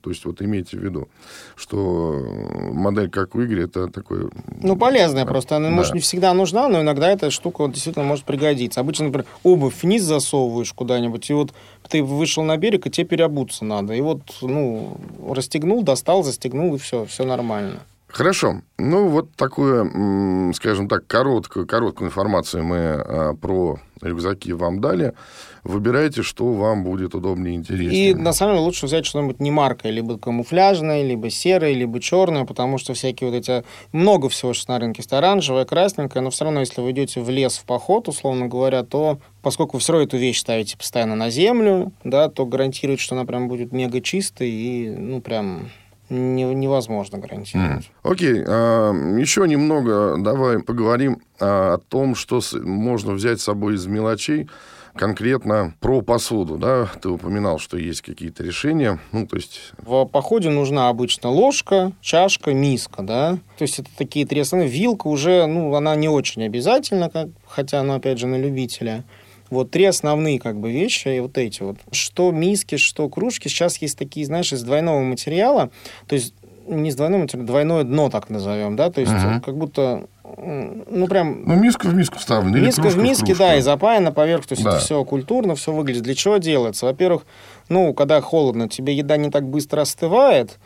То 0.00 0.10
есть 0.10 0.24
вот 0.24 0.42
имейте 0.42 0.76
в 0.78 0.80
виду, 0.80 1.08
что 1.56 2.22
модель, 2.72 3.10
как 3.10 3.34
у 3.34 3.42
Игоря, 3.42 3.64
это 3.64 3.88
такой... 3.88 4.30
Ну, 4.60 4.76
полезная 4.76 5.26
просто. 5.26 5.56
Она, 5.56 5.68
да. 5.68 5.74
может, 5.74 5.94
не 5.94 6.00
всегда 6.00 6.34
нужна, 6.34 6.68
но 6.68 6.80
иногда 6.82 7.10
эта 7.10 7.30
штука 7.30 7.66
действительно 7.68 8.04
может 8.04 8.24
пригодиться. 8.24 8.80
Обычно, 8.80 9.06
например, 9.06 9.26
обувь 9.42 9.82
вниз 9.82 10.02
засовываешь 10.02 10.72
куда-нибудь, 10.72 11.30
и 11.30 11.34
вот 11.34 11.52
ты 11.88 12.02
вышел 12.02 12.42
на 12.42 12.56
берег, 12.56 12.86
и 12.86 12.90
тебе 12.90 13.06
переобуться 13.06 13.64
надо. 13.64 13.94
И 13.94 14.00
вот, 14.00 14.20
ну, 14.42 14.96
расстегнул, 15.28 15.82
достал, 15.82 16.22
застегнул, 16.22 16.74
и 16.74 16.78
все, 16.78 17.04
все 17.04 17.24
нормально. 17.24 17.80
Хорошо. 18.14 18.60
Ну, 18.78 19.08
вот 19.08 19.34
такую, 19.34 20.54
скажем 20.54 20.88
так, 20.88 21.04
короткую, 21.08 21.66
короткую 21.66 22.08
информацию 22.08 22.62
мы 22.62 22.76
а, 22.76 23.34
про 23.34 23.80
рюкзаки 24.00 24.52
вам 24.52 24.80
дали. 24.80 25.14
Выбирайте, 25.64 26.22
что 26.22 26.52
вам 26.52 26.84
будет 26.84 27.16
удобнее 27.16 27.54
и 27.54 27.56
интереснее. 27.56 28.10
И, 28.10 28.14
на 28.14 28.32
самом 28.32 28.54
деле, 28.54 28.66
лучше 28.66 28.86
взять 28.86 29.04
что-нибудь 29.04 29.40
не 29.40 29.50
маркой, 29.50 29.90
либо 29.90 30.16
камуфляжное, 30.16 31.02
либо 31.02 31.28
серое, 31.28 31.72
либо 31.72 32.00
черное, 32.00 32.44
потому 32.44 32.78
что 32.78 32.94
всякие 32.94 33.30
вот 33.30 33.36
эти... 33.36 33.64
Много 33.90 34.28
всего 34.28 34.52
сейчас 34.52 34.68
на 34.68 34.78
рынке 34.78 35.00
есть 35.00 35.12
оранжевое, 35.12 35.64
красненькое, 35.64 36.22
но 36.22 36.30
все 36.30 36.44
равно, 36.44 36.60
если 36.60 36.82
вы 36.82 36.92
идете 36.92 37.20
в 37.20 37.30
лес 37.30 37.56
в 37.56 37.64
поход, 37.64 38.06
условно 38.06 38.46
говоря, 38.46 38.84
то 38.84 39.18
поскольку 39.42 39.76
вы 39.76 39.80
все 39.80 39.92
равно 39.92 40.06
эту 40.06 40.18
вещь 40.18 40.38
ставите 40.38 40.76
постоянно 40.76 41.16
на 41.16 41.30
землю, 41.30 41.92
да, 42.04 42.28
то 42.28 42.46
гарантирует, 42.46 43.00
что 43.00 43.16
она 43.16 43.24
прям 43.24 43.48
будет 43.48 43.72
мега 43.72 44.00
чистой 44.00 44.50
и, 44.50 44.90
ну, 44.90 45.20
прям 45.20 45.70
невозможно 46.08 47.18
гарантировать. 47.18 47.84
Mm. 47.84 48.12
Окей, 48.12 48.44
а, 48.46 48.92
еще 49.18 49.46
немного 49.48 50.16
давай 50.18 50.60
поговорим 50.60 51.20
а, 51.40 51.74
о 51.74 51.78
том, 51.78 52.14
что 52.14 52.40
можно 52.62 53.12
взять 53.12 53.40
с 53.40 53.44
собой 53.44 53.74
из 53.74 53.86
мелочей. 53.86 54.48
Конкретно 54.94 55.74
про 55.80 56.02
посуду, 56.02 56.56
да, 56.56 56.88
ты 57.02 57.08
упоминал, 57.08 57.58
что 57.58 57.76
есть 57.76 58.00
какие-то 58.00 58.44
решения, 58.44 59.00
ну, 59.10 59.26
то 59.26 59.34
есть... 59.34 59.72
В 59.78 60.04
походе 60.04 60.50
нужна 60.50 60.88
обычно 60.88 61.30
ложка, 61.30 61.90
чашка, 62.00 62.54
миска, 62.54 63.02
да, 63.02 63.38
то 63.58 63.62
есть 63.62 63.80
это 63.80 63.88
такие 63.98 64.24
три 64.24 64.42
основные. 64.42 64.70
Вилка 64.70 65.08
уже, 65.08 65.46
ну, 65.46 65.74
она 65.74 65.96
не 65.96 66.08
очень 66.08 66.44
обязательна, 66.44 67.10
как, 67.10 67.26
хотя 67.44 67.80
она, 67.80 67.96
опять 67.96 68.20
же, 68.20 68.28
на 68.28 68.36
любителя. 68.36 69.02
Вот 69.54 69.70
три 69.70 69.84
основные 69.84 70.38
как 70.38 70.58
бы 70.58 70.70
вещи, 70.70 71.08
и 71.08 71.20
вот 71.20 71.38
эти 71.38 71.62
вот. 71.62 71.76
Что 71.92 72.30
миски, 72.30 72.76
что 72.76 73.08
кружки. 73.08 73.48
Сейчас 73.48 73.78
есть 73.78 73.98
такие, 73.98 74.26
знаешь, 74.26 74.52
из 74.52 74.62
двойного 74.62 75.00
материала, 75.00 75.70
то 76.06 76.14
есть 76.14 76.34
не 76.66 76.90
из 76.90 76.96
двойного 76.96 77.22
материала, 77.22 77.46
двойное 77.46 77.84
дно, 77.84 78.10
так 78.10 78.30
назовем, 78.30 78.76
да, 78.76 78.90
то 78.90 79.00
есть 79.00 79.12
uh-huh. 79.12 79.40
как 79.40 79.56
будто 79.56 80.06
ну, 80.36 81.06
прям... 81.08 81.44
Ну, 81.44 81.54
миска 81.54 81.86
в 81.86 81.94
миску 81.94 82.18
вставлена. 82.18 82.58
Миска 82.58 82.88
в 82.88 82.96
миске, 82.96 83.34
в 83.34 83.38
да, 83.38 83.56
и 83.56 83.60
запаяна 83.60 84.12
поверх. 84.12 84.46
То 84.46 84.54
есть 84.54 84.64
да. 84.64 84.70
это 84.70 84.78
все 84.80 85.04
культурно, 85.04 85.54
все 85.54 85.72
выглядит. 85.72 86.02
Для 86.02 86.14
чего 86.14 86.38
делается? 86.38 86.86
Во-первых, 86.86 87.24
ну, 87.68 87.94
когда 87.94 88.20
холодно, 88.20 88.68
тебе 88.68 88.94
еда 88.94 89.16
не 89.16 89.30
так 89.30 89.48
быстро 89.48 89.82
остывает, 89.82 90.58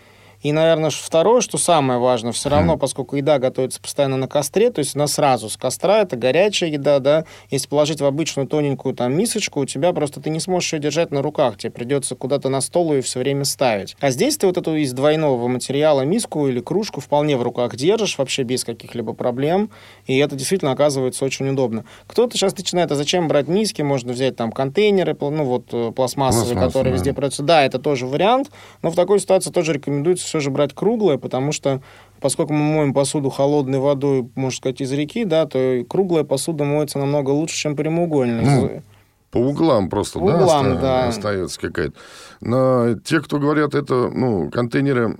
и, 0.43 0.53
наверное, 0.53 0.91
второе, 0.91 1.41
что 1.41 1.59
самое 1.59 1.99
важное, 1.99 2.33
все 2.33 2.49
равно, 2.49 2.75
mm. 2.75 2.79
поскольку 2.79 3.17
еда 3.17 3.39
готовится 3.39 3.81
постоянно 3.81 4.17
на 4.17 4.29
костре, 4.29 4.71
то 4.71 4.81
есть 4.81 4.95
она 4.95 5.07
сразу 5.07 5.49
с 5.49 5.57
костра, 5.57 6.01
это 6.01 6.17
горячая 6.17 6.71
еда, 6.71 6.99
да, 6.99 7.25
если 7.51 7.69
положить 7.69 8.01
в 8.01 8.05
обычную 8.05 8.47
тоненькую 8.47 8.95
там 8.95 9.13
мисочку, 9.15 9.61
у 9.61 9.65
тебя 9.65 9.93
просто 9.93 10.21
ты 10.21 10.31
не 10.31 10.41
сможешь 10.41 10.73
ее 10.73 10.81
держать 10.81 11.11
на 11.11 11.23
руках, 11.23 11.59
тебе 11.59 11.71
придется 11.71 12.15
куда-то 12.15 12.49
на 12.49 12.61
стол 12.61 12.93
ее 12.93 13.03
все 13.03 13.19
время 13.19 13.45
ставить. 13.45 13.97
А 14.01 14.11
здесь 14.11 14.37
ты 14.37 14.47
вот 14.47 14.57
эту 14.57 14.77
из 14.77 14.93
двойного 14.93 15.49
материала 15.49 16.03
миску 16.03 16.49
или 16.49 16.61
кружку 16.61 17.01
вполне 17.01 17.37
в 17.37 17.43
руках 17.43 17.75
держишь, 17.75 18.19
вообще 18.19 18.43
без 18.43 18.65
каких-либо 18.65 19.13
проблем, 19.15 19.71
и 20.07 20.19
это 20.19 20.37
действительно 20.37 20.73
оказывается 20.73 21.25
очень 21.25 21.49
удобно. 21.49 21.85
Кто-то 22.07 22.37
сейчас 22.37 22.57
начинает, 22.57 22.93
а 22.93 22.95
зачем 22.95 23.29
брать 23.29 23.49
миски, 23.49 23.83
можно 23.83 24.13
взять 24.13 24.37
там 24.37 24.53
контейнеры, 24.53 25.17
ну 25.21 25.45
вот 25.45 25.67
э, 25.73 25.93
пластмассовые, 25.93 26.55
Пластмасса, 26.55 26.55
которые 26.55 26.93
да. 26.93 26.97
везде 26.97 27.13
продаются. 27.13 27.43
Да, 27.43 27.65
это 27.65 27.79
тоже 27.79 28.07
вариант, 28.07 28.51
но 28.83 28.91
в 28.91 28.95
такой 28.95 29.21
ситуации 29.21 29.51
тоже 29.51 29.73
рекомендуется 29.73 30.28
все 30.29 30.41
же 30.41 30.51
брать 30.51 30.75
круглое, 30.75 31.19
потому 31.19 31.53
что 31.53 31.81
поскольку 32.21 32.53
мы 32.53 32.77
моем 32.77 32.95
посуду 32.95 33.31
холодной 33.31 33.79
водой, 33.79 34.29
можно 34.35 34.57
сказать, 34.57 34.81
из 34.81 34.93
реки, 34.93 35.25
да, 35.25 35.47
то 35.47 35.85
круглая 35.89 36.25
посуда 36.25 36.65
моется 36.65 36.99
намного 36.99 37.31
лучше, 37.31 37.57
чем 37.57 37.77
прямоугольная. 37.77 38.45
Ну, 38.45 38.83
по 39.31 39.39
углам 39.39 39.91
просто, 39.91 40.19
по 40.19 40.27
да, 40.27 40.37
углам, 40.37 40.67
оста- 40.73 40.81
да, 40.81 41.09
остается 41.09 41.61
какая-то. 41.61 41.95
Но 42.41 42.95
те, 43.05 43.21
кто 43.21 43.39
говорят, 43.39 43.75
это, 43.75 44.09
ну, 44.09 44.51
контейнеры, 44.51 45.15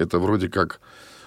это 0.00 0.18
вроде 0.18 0.48
как 0.48 0.80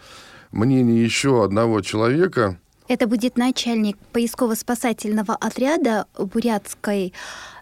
мнение 0.51 1.03
еще 1.03 1.43
одного 1.43 1.81
человека. 1.81 2.57
Это 2.87 3.07
будет 3.07 3.37
начальник 3.37 3.97
поисково-спасательного 4.11 5.35
отряда 5.35 6.05
Бурятской 6.17 7.13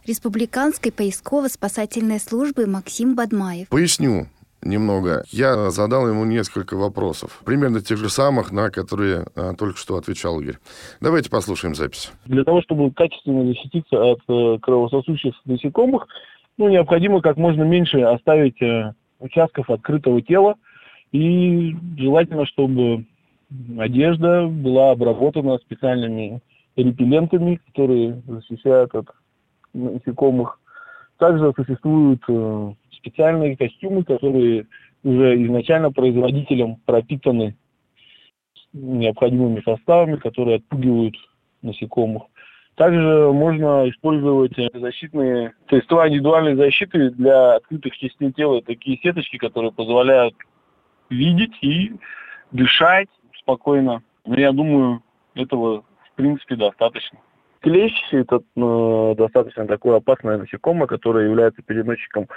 республиканской 0.06 0.92
поисково-спасательной 0.92 2.20
службы 2.20 2.66
Максим 2.66 3.16
Бадмаев. 3.16 3.68
Поясню 3.70 4.28
немного. 4.64 5.24
Я 5.32 5.70
задал 5.72 6.08
ему 6.08 6.26
несколько 6.26 6.76
вопросов, 6.76 7.42
примерно 7.46 7.82
тех 7.82 7.98
же 7.98 8.10
самых, 8.10 8.52
на 8.52 8.70
которые 8.70 9.26
а, 9.36 9.54
только 9.54 9.78
что 9.78 9.98
отвечал 9.98 10.40
Игорь. 10.40 10.58
Давайте 11.00 11.30
послушаем 11.30 11.76
запись. 11.76 12.12
Для 12.26 12.44
того, 12.44 12.62
чтобы 12.62 12.92
качественно 12.92 13.46
защититься 13.46 13.96
от 13.96 14.20
э, 14.28 14.58
кровососущих 14.62 15.34
насекомых, 15.46 16.08
ну, 16.58 16.70
необходимо 16.70 17.22
как 17.22 17.38
можно 17.38 17.64
меньше 17.64 18.02
оставить 18.02 18.62
э, 18.62 18.94
участков 19.20 19.70
открытого 19.70 20.22
тела. 20.22 20.56
И 21.12 21.76
желательно, 21.98 22.46
чтобы 22.46 23.06
одежда 23.78 24.48
была 24.48 24.92
обработана 24.92 25.58
специальными 25.58 26.42
репеллентами, 26.76 27.60
которые 27.68 28.22
защищают 28.26 28.94
от 28.96 29.08
насекомых. 29.74 30.60
Также 31.18 31.52
существуют 31.56 32.24
э, 32.28 32.74
специальные 32.94 33.58
костюмы, 33.58 34.04
которые 34.04 34.68
уже 35.04 35.44
изначально 35.46 35.92
производителем 35.92 36.78
пропитаны 36.86 37.56
необходимыми 38.74 39.62
составами, 39.62 40.16
которые 40.16 40.58
отпугивают 40.58 41.16
насекомых. 41.62 42.24
Также 42.82 43.32
можно 43.32 43.88
использовать 43.88 44.54
защитные 44.74 45.54
средства 45.70 46.08
индивидуальной 46.08 46.56
защиты 46.56 47.12
для 47.12 47.58
открытых 47.58 47.96
частей 47.96 48.32
тела, 48.32 48.64
такие 48.64 48.98
сеточки, 49.04 49.38
которые 49.38 49.72
позволяют 49.72 50.34
видеть 51.12 51.54
и 51.62 51.92
дышать 52.52 53.08
спокойно. 53.38 54.02
Но 54.26 54.36
я 54.36 54.52
думаю, 54.52 55.04
этого 55.36 55.82
в 55.82 56.16
принципе 56.16 56.56
достаточно. 56.56 57.20
Клещ– 57.60 57.94
это 58.14 58.38
э, 58.38 59.16
достаточно 59.16 59.68
такое 59.68 59.98
опасное 59.98 60.40
насекомое, 60.40 60.88
которое 60.88 61.28
является 61.28 61.62
переносчиком 61.62 62.30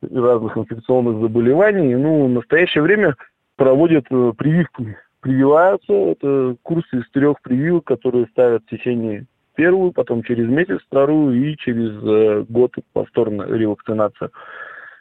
разных 0.00 0.56
инфекционных 0.56 1.20
заболеваний. 1.20 1.96
Ну, 1.96 2.28
в 2.28 2.30
настоящее 2.30 2.82
время 2.82 3.14
проводят 3.56 4.06
э, 4.10 4.32
прививки. 4.38 4.96
Прививаются, 5.20 5.92
это 5.92 6.56
курсы 6.62 7.00
из 7.00 7.10
трех 7.10 7.42
прививок, 7.42 7.84
которые 7.84 8.24
ставят 8.28 8.62
в 8.64 8.70
течение 8.70 9.26
первую, 9.60 9.92
потом 9.92 10.22
через 10.22 10.48
месяц 10.48 10.80
вторую 10.86 11.34
и 11.34 11.54
через 11.58 11.90
э, 12.02 12.46
год 12.48 12.72
повторно 12.94 13.42
ревакцинация. 13.42 14.30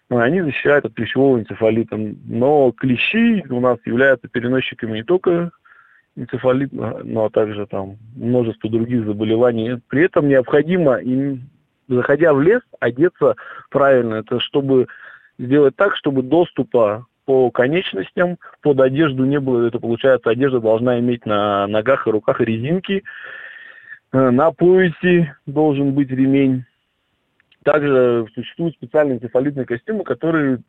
Ну, 0.09 0.17
они 0.17 0.41
защищают 0.41 0.83
от 0.83 0.95
клещевого 0.95 1.39
энцефалита. 1.39 1.95
Но 2.25 2.73
клещи 2.73 3.45
у 3.49 3.61
нас 3.61 3.77
являются 3.85 4.27
переносчиками 4.27 4.97
не 4.97 5.03
только 5.03 5.51
энцефалита, 6.17 6.99
но 7.05 7.29
также 7.29 7.67
там 7.67 7.95
множество 8.17 8.69
других 8.69 9.05
заболеваний. 9.05 9.79
При 9.87 10.03
этом 10.03 10.27
необходимо 10.27 10.97
им, 10.97 11.49
заходя 11.87 12.33
в 12.33 12.41
лес, 12.41 12.61
одеться 12.81 13.35
правильно. 13.69 14.15
Это 14.15 14.41
чтобы 14.41 14.87
сделать 15.37 15.77
так, 15.77 15.95
чтобы 15.95 16.21
доступа 16.21 17.05
по 17.23 17.49
конечностям 17.49 18.37
под 18.61 18.81
одежду 18.81 19.23
не 19.23 19.39
было. 19.39 19.67
Это 19.67 19.79
получается, 19.79 20.31
одежда 20.31 20.59
должна 20.59 20.99
иметь 20.99 21.25
на 21.25 21.65
ногах 21.67 22.07
и 22.07 22.11
руках 22.11 22.41
резинки, 22.41 23.05
на 24.11 24.51
поясе 24.51 25.35
должен 25.45 25.93
быть 25.93 26.09
ремень. 26.09 26.65
Также 27.63 28.25
существуют 28.33 28.75
специальные 28.75 29.17
энцефалитные 29.17 29.65
костюмы, 29.65 30.03
которые 30.03 30.59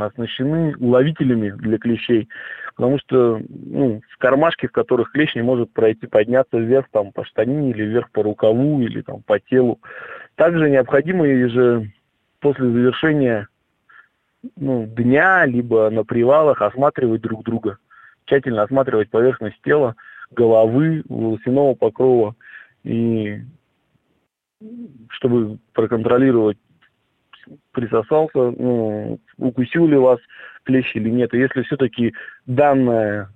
оснащены 0.00 0.74
уловителями 0.78 1.50
для 1.50 1.76
клещей, 1.76 2.28
потому 2.76 2.98
что 3.00 3.42
ну, 3.48 4.00
в 4.08 4.18
кармашке, 4.18 4.68
в 4.68 4.72
которых 4.72 5.10
клещ 5.10 5.34
не 5.34 5.42
может 5.42 5.72
пройти, 5.72 6.06
подняться 6.06 6.56
вверх 6.56 6.86
там, 6.92 7.10
по 7.12 7.24
штанине 7.24 7.70
или 7.70 7.82
вверх 7.82 8.10
по 8.10 8.22
рукаву 8.22 8.80
или 8.80 9.02
там, 9.02 9.22
по 9.22 9.40
телу. 9.40 9.80
Также 10.36 10.70
необходимо 10.70 11.26
же 11.48 11.90
после 12.40 12.70
завершения 12.70 13.48
ну, 14.56 14.86
дня, 14.86 15.44
либо 15.46 15.90
на 15.90 16.04
привалах 16.04 16.62
осматривать 16.62 17.22
друг 17.22 17.42
друга, 17.42 17.78
тщательно 18.24 18.62
осматривать 18.62 19.10
поверхность 19.10 19.60
тела, 19.64 19.96
головы, 20.30 21.02
волосяного 21.08 21.74
покрова– 21.74 22.36
и 22.84 23.40
чтобы 25.10 25.58
проконтролировать, 25.72 26.58
присосался, 27.72 28.50
ну, 28.50 29.18
укусил 29.36 29.86
ли 29.86 29.96
вас 29.96 30.18
клещ 30.64 30.94
или 30.94 31.10
нет. 31.10 31.34
И 31.34 31.38
если 31.38 31.62
все-таки 31.62 32.14
данное 32.46 33.28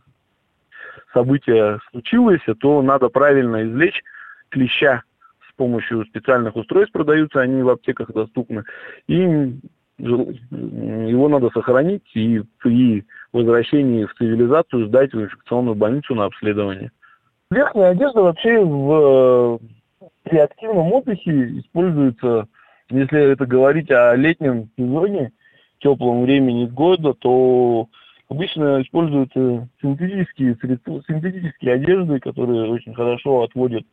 событие 1.12 1.78
случилось, 1.90 2.40
то 2.60 2.82
надо 2.82 3.08
правильно 3.08 3.64
извлечь 3.64 4.02
клеща 4.48 5.02
с 5.48 5.54
помощью 5.56 6.04
специальных 6.06 6.56
устройств, 6.56 6.92
продаются 6.92 7.40
они 7.40 7.62
в 7.62 7.68
аптеках 7.68 8.12
доступны. 8.12 8.64
И 9.06 9.58
его 9.98 11.28
надо 11.28 11.50
сохранить 11.50 12.08
и 12.14 12.42
при 12.58 13.04
возвращении 13.32 14.04
в 14.04 14.14
цивилизацию 14.14 14.86
сдать 14.86 15.12
в 15.12 15.20
инфекционную 15.20 15.74
больницу 15.74 16.14
на 16.14 16.26
обследование. 16.26 16.92
Верхняя 17.50 17.90
одежда 17.90 18.22
вообще 18.22 18.62
в, 18.62 19.58
при 20.24 20.38
активном 20.38 20.92
отдыхе 20.92 21.58
используется, 21.60 22.46
если 22.90 23.32
это 23.32 23.46
говорить 23.46 23.90
о 23.90 24.14
летнем 24.16 24.70
сезоне, 24.76 25.32
теплом 25.78 26.22
времени 26.24 26.66
года, 26.66 27.14
то 27.14 27.88
обычно 28.28 28.82
используются 28.82 29.68
синтетические 29.80 30.58
синтетические 30.60 31.74
одежды, 31.74 32.20
которые 32.20 32.70
очень 32.70 32.94
хорошо 32.94 33.42
отводят 33.42 33.84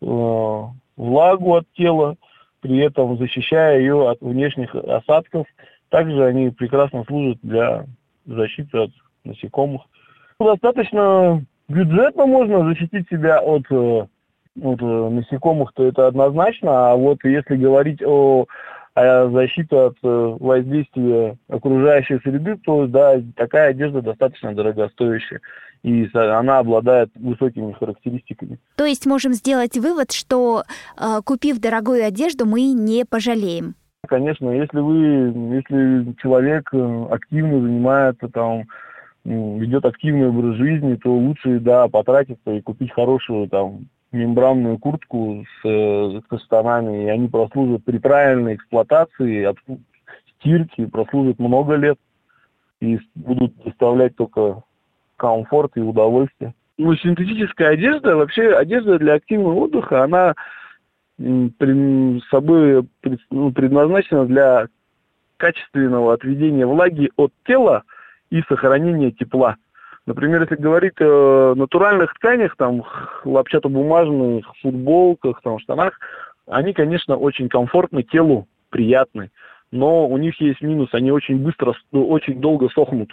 э, 0.00 0.62
влагу 0.96 1.54
от 1.54 1.70
тела, 1.74 2.16
при 2.60 2.78
этом 2.78 3.16
защищая 3.18 3.78
ее 3.78 4.08
от 4.08 4.20
внешних 4.20 4.74
осадков. 4.74 5.46
Также 5.90 6.24
они 6.24 6.50
прекрасно 6.50 7.04
служат 7.04 7.38
для 7.42 7.86
защиты 8.26 8.78
от 8.78 8.90
насекомых. 9.24 9.82
Достаточно 10.40 11.44
бюджетно 11.68 12.26
можно 12.26 12.64
защитить 12.64 13.08
себя 13.08 13.40
от, 13.40 13.64
э, 13.70 14.06
от 14.62 14.82
э, 14.82 15.08
насекомых, 15.10 15.72
то 15.74 15.84
это 15.84 16.06
однозначно. 16.06 16.90
А 16.90 16.96
вот 16.96 17.18
если 17.24 17.56
говорить 17.56 18.02
о, 18.02 18.46
о 18.94 19.28
защите 19.30 19.76
от 19.76 19.96
э, 20.02 20.36
воздействия 20.40 21.36
окружающей 21.48 22.18
среды, 22.20 22.56
то 22.64 22.86
да, 22.86 23.20
такая 23.36 23.70
одежда 23.70 24.02
достаточно 24.02 24.54
дорогостоящая. 24.54 25.40
И 25.84 26.08
она 26.12 26.58
обладает 26.58 27.10
высокими 27.14 27.72
характеристиками. 27.72 28.58
То 28.74 28.84
есть 28.84 29.06
можем 29.06 29.32
сделать 29.32 29.76
вывод, 29.76 30.10
что 30.10 30.64
купив 31.24 31.60
дорогую 31.60 32.04
одежду, 32.04 32.46
мы 32.46 32.72
не 32.72 33.04
пожалеем. 33.04 33.76
Конечно, 34.08 34.50
если 34.50 34.80
вы, 34.80 35.54
если 35.54 36.14
человек 36.20 36.68
активно 37.12 37.60
занимается 37.60 38.28
там, 38.28 38.64
ведет 39.28 39.84
активный 39.84 40.28
образ 40.28 40.56
жизни, 40.56 40.94
то 40.96 41.12
лучше, 41.12 41.60
да, 41.60 41.88
потратиться 41.88 42.50
и 42.52 42.62
купить 42.62 42.92
хорошую 42.92 43.48
там 43.48 43.86
мембранную 44.10 44.78
куртку 44.78 45.44
с, 45.44 45.68
э, 45.68 46.20
с 46.30 46.44
штанами, 46.44 47.04
и 47.04 47.08
они 47.08 47.28
прослужат 47.28 47.84
при 47.84 47.98
правильной 47.98 48.54
эксплуатации, 48.54 49.44
от 49.44 49.58
стирки, 50.34 50.86
прослужат 50.86 51.38
много 51.38 51.74
лет 51.74 51.98
и 52.80 52.98
будут 53.14 53.54
доставлять 53.64 54.16
только 54.16 54.62
комфорт 55.16 55.72
и 55.76 55.80
удовольствие. 55.80 56.54
Ну, 56.78 56.94
синтетическая 56.94 57.70
одежда, 57.70 58.16
вообще 58.16 58.54
одежда 58.54 58.98
для 58.98 59.14
активного 59.14 59.54
отдыха, 59.54 60.04
она 60.04 60.34
собой 62.30 62.88
ну, 63.30 63.52
предназначена 63.52 64.26
для 64.26 64.68
качественного 65.36 66.14
отведения 66.14 66.64
влаги 66.64 67.10
от 67.16 67.32
тела 67.44 67.82
и 68.30 68.42
сохранения 68.48 69.10
тепла. 69.10 69.56
Например, 70.06 70.40
если 70.40 70.56
говорить 70.56 71.00
о 71.00 71.54
натуральных 71.54 72.14
тканях, 72.14 72.56
там, 72.56 72.82
хлопчатобумажных 72.82 74.46
футболках, 74.62 75.40
там, 75.42 75.58
штанах, 75.58 75.98
они, 76.46 76.72
конечно, 76.72 77.16
очень 77.16 77.48
комфортны 77.48 78.02
телу, 78.02 78.48
приятны, 78.70 79.30
но 79.70 80.08
у 80.08 80.16
них 80.16 80.40
есть 80.40 80.62
минус, 80.62 80.88
они 80.92 81.12
очень 81.12 81.38
быстро, 81.38 81.74
ну, 81.92 82.08
очень 82.08 82.40
долго 82.40 82.68
сохнут. 82.70 83.10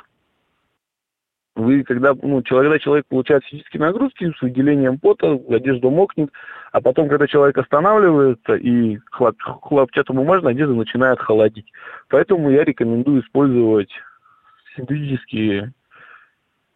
Вы, 1.55 1.83
когда, 1.83 2.13
ну, 2.21 2.43
когда 2.43 2.79
человек 2.79 3.05
получает 3.07 3.45
физические 3.45 3.81
нагрузки 3.81 4.29
с 4.37 4.41
выделением 4.41 4.99
пота, 4.99 5.39
одежда 5.49 5.89
мокнет, 5.89 6.29
а 6.73 6.81
потом, 6.81 7.07
когда 7.07 7.27
человек 7.27 7.57
останавливается 7.57 8.55
и 8.55 8.99
хлоп, 9.11 9.35
хлопчатобумажная 9.41 10.51
одежда 10.51 10.75
начинает 10.75 11.19
холодить. 11.19 11.71
Поэтому 12.09 12.51
я 12.51 12.65
рекомендую 12.65 13.21
использовать 13.21 13.89
синтетические 14.75 15.73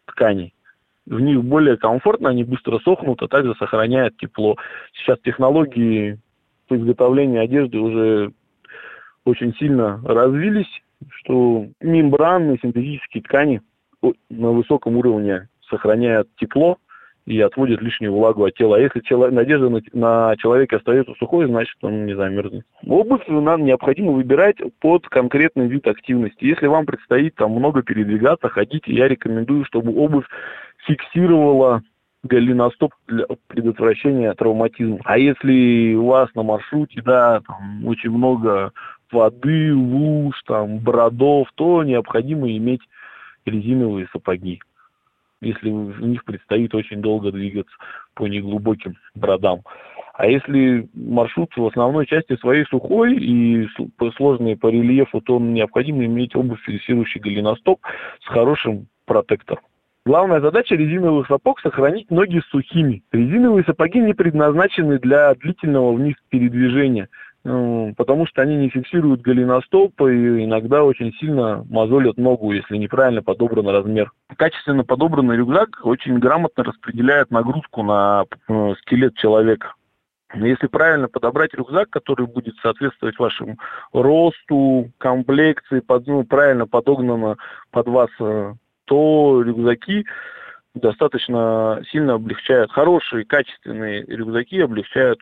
ткани. 0.06 0.52
В 1.06 1.18
них 1.20 1.42
более 1.42 1.76
комфортно, 1.76 2.30
они 2.30 2.44
быстро 2.44 2.78
сохнут, 2.80 3.22
а 3.22 3.28
также 3.28 3.54
сохраняют 3.56 4.16
тепло. 4.18 4.56
Сейчас 4.92 5.18
технологии 5.20 6.18
по 6.68 6.76
изготовлению 6.76 7.42
одежды 7.42 7.78
уже 7.78 8.32
очень 9.24 9.54
сильно 9.56 10.00
развились, 10.04 10.70
что 11.10 11.66
мембранные 11.80 12.58
синтетические 12.62 13.22
ткани 13.22 13.60
на 14.28 14.50
высоком 14.50 14.96
уровне 14.96 15.48
сохраняют 15.68 16.28
тепло 16.36 16.78
и 17.30 17.40
отводят 17.40 17.80
лишнюю 17.80 18.12
влагу 18.12 18.44
от 18.44 18.54
тела. 18.54 18.76
А 18.76 18.80
если 18.80 19.00
чело, 19.00 19.30
надежда 19.30 19.68
на, 19.68 19.80
на 19.92 20.36
человека 20.36 20.76
остается 20.76 21.14
сухой, 21.14 21.46
значит 21.46 21.76
он 21.80 22.04
не 22.04 22.14
замерзнет. 22.14 22.64
Обувь 22.84 23.22
нам 23.28 23.64
необходимо 23.64 24.12
выбирать 24.12 24.56
под 24.80 25.08
конкретный 25.08 25.68
вид 25.68 25.86
активности. 25.86 26.44
Если 26.44 26.66
вам 26.66 26.86
предстоит 26.86 27.36
там 27.36 27.52
много 27.52 27.82
передвигаться, 27.82 28.48
ходить, 28.48 28.82
я 28.86 29.06
рекомендую, 29.06 29.64
чтобы 29.64 29.94
обувь 29.94 30.26
фиксировала 30.86 31.82
голеностоп 32.24 32.92
для 33.06 33.26
предотвращения 33.46 34.34
травматизма. 34.34 34.98
А 35.04 35.16
если 35.16 35.94
у 35.94 36.06
вас 36.06 36.28
на 36.34 36.42
маршруте, 36.42 37.00
да, 37.00 37.40
там 37.46 37.86
очень 37.86 38.10
много 38.10 38.72
воды, 39.12 39.72
луж, 39.72 40.34
там, 40.46 40.78
бродов, 40.78 41.46
то 41.54 41.84
необходимо 41.84 42.50
иметь 42.50 42.82
резиновые 43.46 44.08
сапоги, 44.12 44.60
если 45.40 45.70
в 45.70 46.00
них 46.02 46.24
предстоит 46.24 46.74
очень 46.74 47.00
долго 47.00 47.32
двигаться 47.32 47.74
по 48.14 48.26
неглубоким 48.26 48.94
бродам. 49.14 49.60
А 50.14 50.26
если 50.26 50.88
маршрут 50.92 51.56
в 51.56 51.66
основной 51.66 52.06
части 52.06 52.36
своей 52.36 52.64
сухой 52.66 53.16
и 53.16 53.66
сложный 54.16 54.56
по 54.56 54.68
рельефу, 54.68 55.20
то 55.20 55.38
необходимо 55.38 56.04
иметь 56.04 56.36
обувь, 56.36 56.60
фиксирующий 56.62 57.20
голеностоп 57.20 57.80
с 58.22 58.26
хорошим 58.26 58.86
протектором. 59.06 59.62
Главная 60.04 60.40
задача 60.40 60.74
резиновых 60.74 61.26
сапог– 61.26 61.60
сохранить 61.62 62.10
ноги 62.10 62.40
сухими. 62.50 63.02
Резиновые 63.12 63.64
сапоги 63.64 64.00
не 64.00 64.12
предназначены 64.12 64.98
для 64.98 65.34
длительного 65.34 65.92
в 65.92 66.00
них 66.00 66.16
передвижения– 66.28 67.08
потому 67.42 68.26
что 68.26 68.42
они 68.42 68.56
не 68.56 68.68
фиксируют 68.68 69.22
голеностоп 69.22 69.98
и 70.02 70.44
иногда 70.44 70.84
очень 70.84 71.12
сильно 71.14 71.64
мозолят 71.70 72.18
ногу, 72.18 72.52
если 72.52 72.76
неправильно 72.76 73.22
подобран 73.22 73.68
размер. 73.68 74.12
Качественно 74.36 74.84
подобранный 74.84 75.36
рюкзак 75.36 75.80
очень 75.84 76.18
грамотно 76.18 76.64
распределяет 76.64 77.30
нагрузку 77.30 77.82
на 77.82 78.24
э, 78.48 78.74
скелет 78.82 79.16
человека. 79.16 79.74
Если 80.34 80.68
правильно 80.68 81.08
подобрать 81.08 81.54
рюкзак, 81.54 81.90
который 81.90 82.26
будет 82.26 82.54
соответствовать 82.62 83.18
вашему 83.18 83.56
росту, 83.92 84.92
комплекции, 84.98 85.80
под, 85.80 86.06
ну, 86.06 86.24
правильно 86.24 86.66
подогнано 86.66 87.36
под 87.70 87.88
вас, 87.88 88.10
э, 88.20 88.54
то 88.84 89.42
рюкзаки 89.42 90.04
достаточно 90.74 91.82
сильно 91.90 92.14
облегчают, 92.14 92.70
хорошие, 92.70 93.24
качественные 93.24 94.04
рюкзаки 94.06 94.60
облегчают 94.60 95.20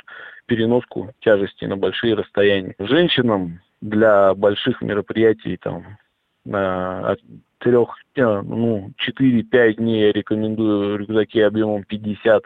переноску 0.48 1.12
тяжести 1.20 1.66
на 1.66 1.76
большие 1.76 2.14
расстояния. 2.14 2.74
Женщинам 2.78 3.60
для 3.80 4.34
больших 4.34 4.82
мероприятий 4.82 5.56
там 5.58 5.98
на 6.44 7.10
от 7.10 7.20
трех, 7.58 7.94
э, 8.16 8.42
ну, 8.42 8.92
4-5 8.96 9.74
дней 9.74 10.06
я 10.06 10.12
рекомендую 10.12 10.96
рюкзаки 10.96 11.40
объемом 11.40 11.84
50-60 11.88 12.40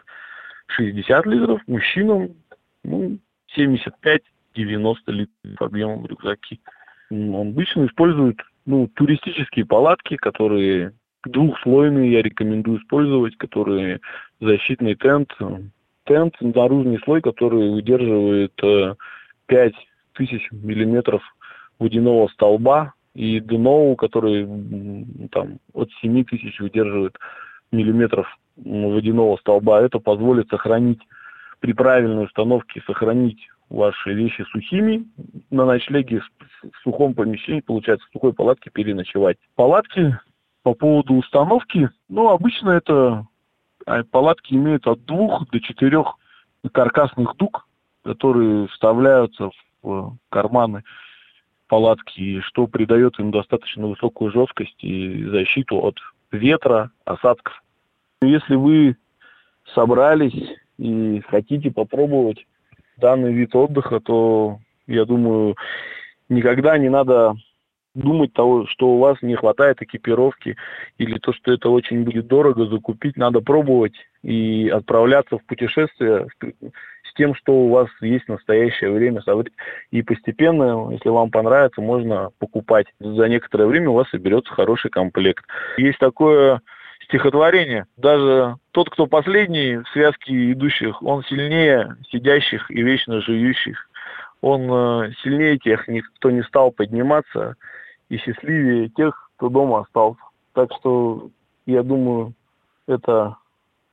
литров. 1.25 1.61
Мужчинам 1.65 2.35
ну, 2.83 3.17
75-90 3.57 4.19
литров 5.07 5.61
объемом 5.61 6.05
рюкзаки. 6.05 6.59
Обычно 7.09 7.85
используют 7.85 8.41
ну, 8.65 8.87
туристические 8.87 9.65
палатки, 9.65 10.17
которые 10.17 10.93
двухслойные 11.25 12.11
я 12.11 12.21
рекомендую 12.21 12.79
использовать, 12.79 13.37
которые 13.37 14.01
защитный 14.41 14.95
тент, 14.95 15.31
тент, 16.05 16.35
наружный 16.41 16.99
слой, 17.03 17.21
который 17.21 17.71
выдерживает 17.71 18.55
5000 19.47 19.73
э, 20.17 20.55
миллиметров 20.55 21.21
водяного 21.79 22.27
столба, 22.29 22.93
и 23.13 23.39
дно, 23.39 23.95
который 23.95 24.45
там, 25.31 25.59
от 25.73 25.89
7 26.01 26.23
тысяч 26.25 26.59
выдерживает 26.59 27.17
миллиметров 27.71 28.27
водяного 28.55 29.37
столба. 29.37 29.81
Это 29.81 29.99
позволит 29.99 30.49
сохранить 30.49 31.01
при 31.59 31.73
правильной 31.73 32.25
установке, 32.25 32.81
сохранить 32.85 33.39
ваши 33.69 34.13
вещи 34.13 34.43
сухими 34.51 35.05
на 35.49 35.65
ночлеге 35.65 36.21
в 36.61 36.83
сухом 36.83 37.13
помещении, 37.13 37.61
получается, 37.61 38.05
в 38.07 38.13
сухой 38.13 38.33
палатке 38.33 38.69
переночевать. 38.71 39.37
Палатки 39.55 40.17
по 40.63 40.73
поводу 40.73 41.15
установки, 41.15 41.89
ну, 42.09 42.29
обычно 42.29 42.71
это 42.71 43.27
палатки 44.11 44.53
имеют 44.53 44.87
от 44.87 45.05
двух 45.05 45.49
до 45.49 45.59
четырех 45.59 46.15
каркасных 46.71 47.35
дуг, 47.37 47.67
которые 48.03 48.67
вставляются 48.67 49.51
в 49.81 50.17
карманы 50.29 50.83
палатки, 51.67 52.41
что 52.41 52.67
придает 52.67 53.19
им 53.19 53.31
достаточно 53.31 53.87
высокую 53.87 54.31
жесткость 54.31 54.83
и 54.83 55.25
защиту 55.25 55.77
от 55.77 55.97
ветра, 56.31 56.91
осадков. 57.05 57.63
Если 58.21 58.55
вы 58.55 58.95
собрались 59.73 60.57
и 60.77 61.21
хотите 61.27 61.71
попробовать 61.71 62.45
данный 62.97 63.33
вид 63.33 63.55
отдыха, 63.55 63.99
то, 63.99 64.59
я 64.87 65.05
думаю, 65.05 65.55
никогда 66.29 66.77
не 66.77 66.89
надо 66.89 67.35
думать 67.95 68.33
того, 68.33 68.65
что 68.67 68.89
у 68.89 68.99
вас 68.99 69.17
не 69.21 69.35
хватает 69.35 69.81
экипировки 69.81 70.57
или 70.97 71.17
то, 71.19 71.33
что 71.33 71.53
это 71.53 71.69
очень 71.69 72.03
будет 72.03 72.27
дорого 72.27 72.65
закупить, 72.65 73.17
надо 73.17 73.41
пробовать 73.41 73.93
и 74.23 74.69
отправляться 74.69 75.37
в 75.37 75.45
путешествие 75.45 76.27
с 76.41 77.13
тем, 77.15 77.35
что 77.35 77.53
у 77.53 77.69
вас 77.69 77.87
есть 78.01 78.25
в 78.25 78.29
настоящее 78.29 78.91
время. 78.91 79.21
И 79.91 80.01
постепенно, 80.01 80.91
если 80.91 81.09
вам 81.09 81.29
понравится, 81.29 81.81
можно 81.81 82.31
покупать. 82.39 82.87
За 82.99 83.27
некоторое 83.27 83.67
время 83.67 83.89
у 83.89 83.93
вас 83.93 84.09
соберется 84.09 84.53
хороший 84.53 84.89
комплект. 84.89 85.45
Есть 85.77 85.99
такое 85.99 86.61
стихотворение. 87.03 87.85
Даже 87.97 88.55
тот, 88.71 88.89
кто 88.89 89.05
последний 89.05 89.77
в 89.77 89.87
связке 89.89 90.51
идущих, 90.51 91.03
он 91.03 91.23
сильнее 91.23 91.95
сидящих 92.09 92.71
и 92.71 92.81
вечно 92.81 93.21
живущих. 93.21 93.87
Он 94.41 94.63
э, 94.71 95.11
сильнее 95.23 95.57
тех, 95.57 95.85
кто 96.17 96.31
не 96.31 96.41
стал 96.43 96.71
подниматься, 96.71 97.55
и 98.13 98.17
счастливее 98.17 98.89
тех, 98.89 99.29
кто 99.35 99.49
дома 99.49 99.81
остался. 99.81 100.21
Так 100.53 100.69
что, 100.79 101.29
я 101.65 101.81
думаю, 101.81 102.33
это 102.87 103.37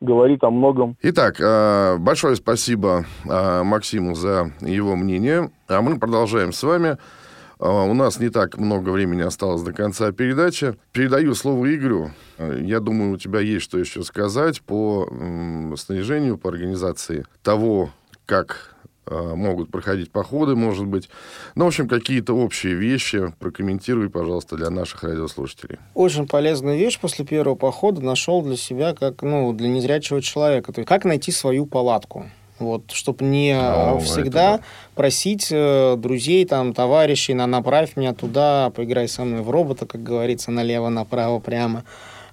говорит 0.02 0.44
о 0.44 0.50
многом. 0.50 0.96
Итак, 1.00 1.40
э, 1.40 1.96
большое 1.96 2.37
спасибо 2.37 3.06
э, 3.24 3.62
Максиму 3.62 4.14
за 4.14 4.52
его 4.61 4.94
мнение. 4.94 5.50
А 5.68 5.80
мы 5.80 5.98
продолжаем 5.98 6.52
с 6.52 6.62
вами. 6.62 6.98
Э, 7.59 7.66
у 7.66 7.94
нас 7.94 8.20
не 8.20 8.28
так 8.28 8.59
много 8.59 8.90
времени 8.90 9.22
осталось 9.22 9.62
до 9.62 9.72
конца 9.72 10.12
передачи. 10.12 10.76
Передаю 10.92 11.35
слово 11.35 11.74
Игорю. 11.74 12.11
Я 12.38 12.80
думаю, 12.80 13.12
у 13.12 13.16
тебя 13.16 13.40
есть 13.40 13.64
что 13.64 13.78
еще 13.78 14.02
сказать 14.02 14.61
по 14.61 15.09
снаряжению, 15.76 16.37
по 16.37 16.50
организации 16.50 17.24
того, 17.42 17.88
как 18.26 18.76
могут 19.11 19.70
проходить 19.70 20.11
походы, 20.11 20.55
может 20.57 20.87
быть. 20.87 21.09
Ну, 21.55 21.64
в 21.64 21.68
общем, 21.68 21.88
какие-то 21.88 22.35
общие 22.35 22.75
вещи 22.75 23.33
прокомментируй, 23.38 24.09
пожалуйста, 24.11 24.57
для 24.57 24.70
наших 24.70 25.03
радиослушателей. 25.03 25.79
Очень 25.94 26.27
полезную 26.27 26.79
вещь 26.79 26.99
после 26.99 27.25
первого 27.25 27.55
похода 27.55 28.01
нашел 28.01 28.42
для 28.42 28.57
себя, 28.57 28.94
как, 28.94 29.23
ну, 29.23 29.53
для 29.53 29.68
незрячего 29.68 30.23
человека. 30.23 30.73
То 30.73 30.81
есть, 30.81 30.88
как 30.88 31.05
найти 31.05 31.33
свою 31.33 31.66
палатку. 31.66 32.27
Вот, 32.59 32.90
чтобы 32.90 33.25
не 33.25 33.59
О, 33.59 33.99
всегда 34.01 34.57
это 34.57 34.64
просить 34.94 35.49
э, 35.51 35.96
друзей, 35.96 36.44
там, 36.44 36.75
товарищей, 36.75 37.33
на, 37.33 37.46
направь 37.46 37.96
меня 37.96 38.12
туда, 38.12 38.70
поиграй 38.77 39.09
со 39.09 39.25
мной 39.25 39.40
в 39.40 39.49
робота, 39.49 39.87
как 39.87 40.03
говорится, 40.03 40.51
налево, 40.51 40.90
направо, 40.90 41.38
прямо. 41.38 41.85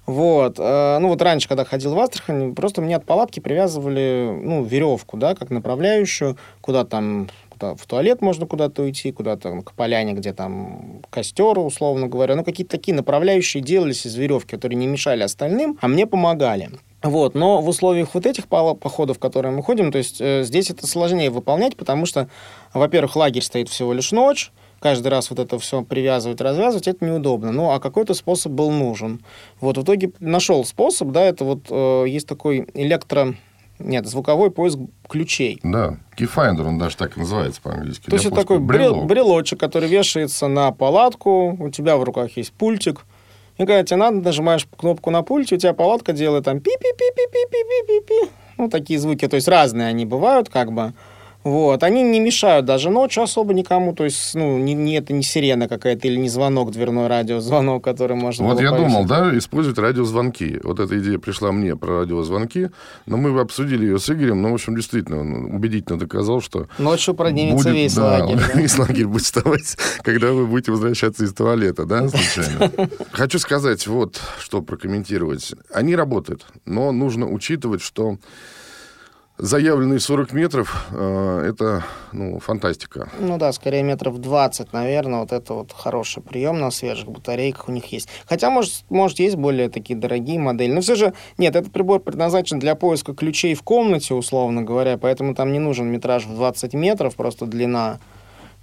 Вот. 0.08 0.58
э, 0.58 0.98
Ну, 1.00 1.08
вот 1.08 1.20
раньше, 1.20 1.48
когда 1.48 1.66
ходил 1.66 1.94
в 1.94 1.98
Астрахань, 1.98 2.54
просто 2.54 2.80
мне 2.80 2.96
от 2.96 3.04
палатки 3.04 3.40
привязывали, 3.40 4.40
ну, 4.42 4.64
веревку, 4.64 5.18
да, 5.18 5.34
как 5.34 5.50
направляющую, 5.50 6.38
куда 6.62 6.84
там 6.84 7.28
куда 7.50 7.74
в 7.74 7.86
туалет 7.86 8.22
можно 8.22 8.46
куда-то 8.46 8.82
уйти, 8.82 9.10
куда-то 9.10 9.62
к 9.62 9.72
поляне, 9.72 10.12
где 10.12 10.32
там 10.32 11.02
костер, 11.10 11.58
условно 11.58 12.06
говоря. 12.06 12.36
Ну, 12.36 12.44
какие-то 12.44 12.70
такие 12.70 12.94
направляющие 12.94 13.62
делались 13.62 14.06
из 14.06 14.14
веревки, 14.14 14.50
которые 14.50 14.78
не 14.78 14.86
мешали 14.86 15.24
остальным, 15.24 15.76
а 15.80 15.88
мне 15.88 16.06
помогали. 16.06 16.70
Вот, 17.02 17.34
но 17.34 17.60
в 17.60 17.68
условиях 17.68 18.14
вот 18.14 18.26
этих 18.26 18.48
походов, 18.48 19.18
которые 19.18 19.52
мы 19.52 19.62
ходим, 19.62 19.92
то 19.92 19.98
есть 19.98 20.20
э, 20.20 20.42
здесь 20.42 20.70
это 20.70 20.86
сложнее 20.86 21.30
выполнять, 21.30 21.76
потому 21.76 22.06
что, 22.06 22.28
во-первых, 22.72 23.14
лагерь 23.14 23.42
стоит 23.42 23.68
всего 23.68 23.92
лишь 23.92 24.10
ночь, 24.10 24.52
каждый 24.80 25.08
раз 25.08 25.30
вот 25.30 25.38
это 25.38 25.58
все 25.58 25.82
привязывать, 25.82 26.40
развязывать, 26.40 26.88
это 26.88 27.04
неудобно. 27.04 27.52
Ну, 27.52 27.70
а 27.70 27.80
какой-то 27.80 28.14
способ 28.14 28.52
был 28.52 28.70
нужен. 28.70 29.20
Вот, 29.60 29.78
в 29.78 29.82
итоге 29.82 30.12
нашел 30.20 30.64
способ, 30.64 31.08
да, 31.08 31.24
это 31.24 31.44
вот 31.44 31.66
э, 31.70 32.04
есть 32.08 32.26
такой 32.26 32.66
электро... 32.74 33.34
Нет, 33.80 34.08
звуковой 34.08 34.50
поиск 34.50 34.78
ключей. 35.08 35.60
Да, 35.62 35.98
Keyfinder, 36.18 36.66
он 36.66 36.78
даже 36.78 36.96
так 36.96 37.16
и 37.16 37.20
называется 37.20 37.60
по-английски. 37.62 38.06
То 38.06 38.14
есть 38.14 38.26
это 38.26 38.34
такой 38.34 38.58
Брелок. 38.58 39.06
брелочек, 39.06 39.60
который 39.60 39.88
вешается 39.88 40.48
на 40.48 40.72
палатку, 40.72 41.56
у 41.60 41.70
тебя 41.70 41.96
в 41.96 42.02
руках 42.02 42.36
есть 42.36 42.52
пультик, 42.52 43.06
и 43.56 43.66
когда 43.66 43.84
тебе 43.84 43.96
надо, 43.96 44.16
нажимаешь 44.16 44.66
кнопку 44.76 45.10
на 45.10 45.22
пульте, 45.22 45.54
у 45.54 45.58
тебя 45.58 45.74
палатка 45.74 46.12
делает 46.12 46.44
там 46.44 46.58
пи-пи-пи-пи-пи-пи-пи-пи. 46.60 48.30
Ну, 48.56 48.68
такие 48.68 48.98
звуки, 48.98 49.28
то 49.28 49.36
есть 49.36 49.46
разные 49.46 49.86
они 49.86 50.04
бывают, 50.04 50.48
как 50.48 50.72
бы. 50.72 50.92
Вот, 51.48 51.82
они 51.82 52.02
не 52.02 52.20
мешают 52.20 52.66
даже 52.66 52.90
ночью 52.90 53.22
особо 53.22 53.54
никому, 53.54 53.94
то 53.94 54.04
есть, 54.04 54.34
ну, 54.34 54.58
не, 54.58 54.74
не- 54.74 54.96
это 54.96 55.12
не 55.12 55.22
сирена 55.22 55.68
какая-то 55.68 56.06
или 56.08 56.16
не 56.16 56.28
звонок, 56.28 56.70
дверной 56.72 57.06
радиозвонок, 57.06 57.82
который 57.82 58.16
можно 58.16 58.44
Вот 58.46 58.60
я 58.60 58.70
повесить. 58.70 58.88
думал, 58.92 59.04
да, 59.06 59.36
использовать 59.38 59.78
радиозвонки. 59.78 60.60
Вот 60.62 60.80
эта 60.80 60.98
идея 61.00 61.18
пришла 61.18 61.52
мне 61.52 61.76
про 61.76 62.00
радиозвонки, 62.00 62.70
но 63.06 63.16
мы 63.16 63.38
обсудили 63.40 63.86
ее 63.86 63.98
с 63.98 64.10
Игорем, 64.10 64.42
но, 64.42 64.50
в 64.50 64.54
общем, 64.54 64.76
действительно, 64.76 65.20
он 65.20 65.54
убедительно 65.54 65.98
доказал, 65.98 66.40
что 66.40 66.66
Ночью 66.78 67.14
проднимется 67.14 67.70
весь 67.70 67.94
да, 67.94 68.18
лагерь. 68.24 68.36
да. 68.36 68.52
весь 68.60 68.76
лагерь 68.78 69.06
будет 69.06 69.22
вставать, 69.22 69.76
когда 70.02 70.32
вы 70.32 70.46
будете 70.46 70.70
возвращаться 70.72 71.24
из 71.24 71.32
туалета, 71.32 71.84
да, 71.86 72.08
случайно. 72.08 72.70
Хочу 73.12 73.38
сказать, 73.38 73.86
вот, 73.86 74.20
что 74.40 74.60
прокомментировать. 74.62 75.54
Они 75.72 75.96
работают, 75.96 76.46
но 76.64 76.92
нужно 76.92 77.26
учитывать, 77.30 77.80
что 77.82 78.18
заявленные 79.38 80.00
40 80.00 80.32
метров 80.32 80.88
э, 80.90 81.50
это, 81.50 81.84
ну, 82.12 82.38
фантастика. 82.40 83.08
Ну 83.20 83.38
да, 83.38 83.52
скорее 83.52 83.82
метров 83.82 84.18
20, 84.18 84.72
наверное, 84.72 85.20
вот 85.20 85.32
это 85.32 85.54
вот 85.54 85.72
хороший 85.72 86.22
прием 86.22 86.58
на 86.58 86.70
свежих 86.70 87.08
батарейках 87.08 87.68
у 87.68 87.72
них 87.72 87.86
есть. 87.92 88.08
Хотя, 88.26 88.50
может, 88.50 88.84
может 88.90 89.20
есть 89.20 89.36
более 89.36 89.68
такие 89.68 89.98
дорогие 89.98 90.38
модели. 90.38 90.72
Но 90.72 90.80
все 90.80 90.96
же, 90.96 91.14
нет, 91.38 91.54
этот 91.54 91.72
прибор 91.72 92.00
предназначен 92.00 92.58
для 92.58 92.74
поиска 92.74 93.14
ключей 93.14 93.54
в 93.54 93.62
комнате, 93.62 94.14
условно 94.14 94.62
говоря, 94.62 94.98
поэтому 94.98 95.34
там 95.34 95.52
не 95.52 95.60
нужен 95.60 95.86
метраж 95.86 96.26
в 96.26 96.34
20 96.34 96.74
метров, 96.74 97.14
просто 97.14 97.46
длина. 97.46 98.00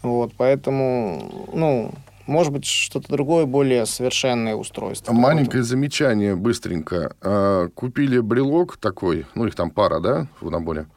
Вот, 0.01 0.33
поэтому, 0.37 1.49
ну, 1.53 1.91
может 2.27 2.51
быть, 2.51 2.65
что-то 2.65 3.09
другое, 3.09 3.45
более 3.45 3.85
совершенное 3.85 4.55
устройство. 4.55 5.13
Маленькое 5.13 5.63
замечание 5.63 6.35
быстренько. 6.35 7.15
А, 7.21 7.69
Купили 7.69 8.19
брелок 8.19 8.77
такой, 8.77 9.25
ну, 9.35 9.45
их 9.45 9.55
там 9.55 9.71
пара, 9.71 9.99
да, 9.99 10.27
в 10.41 10.49
наборе. 10.49 10.87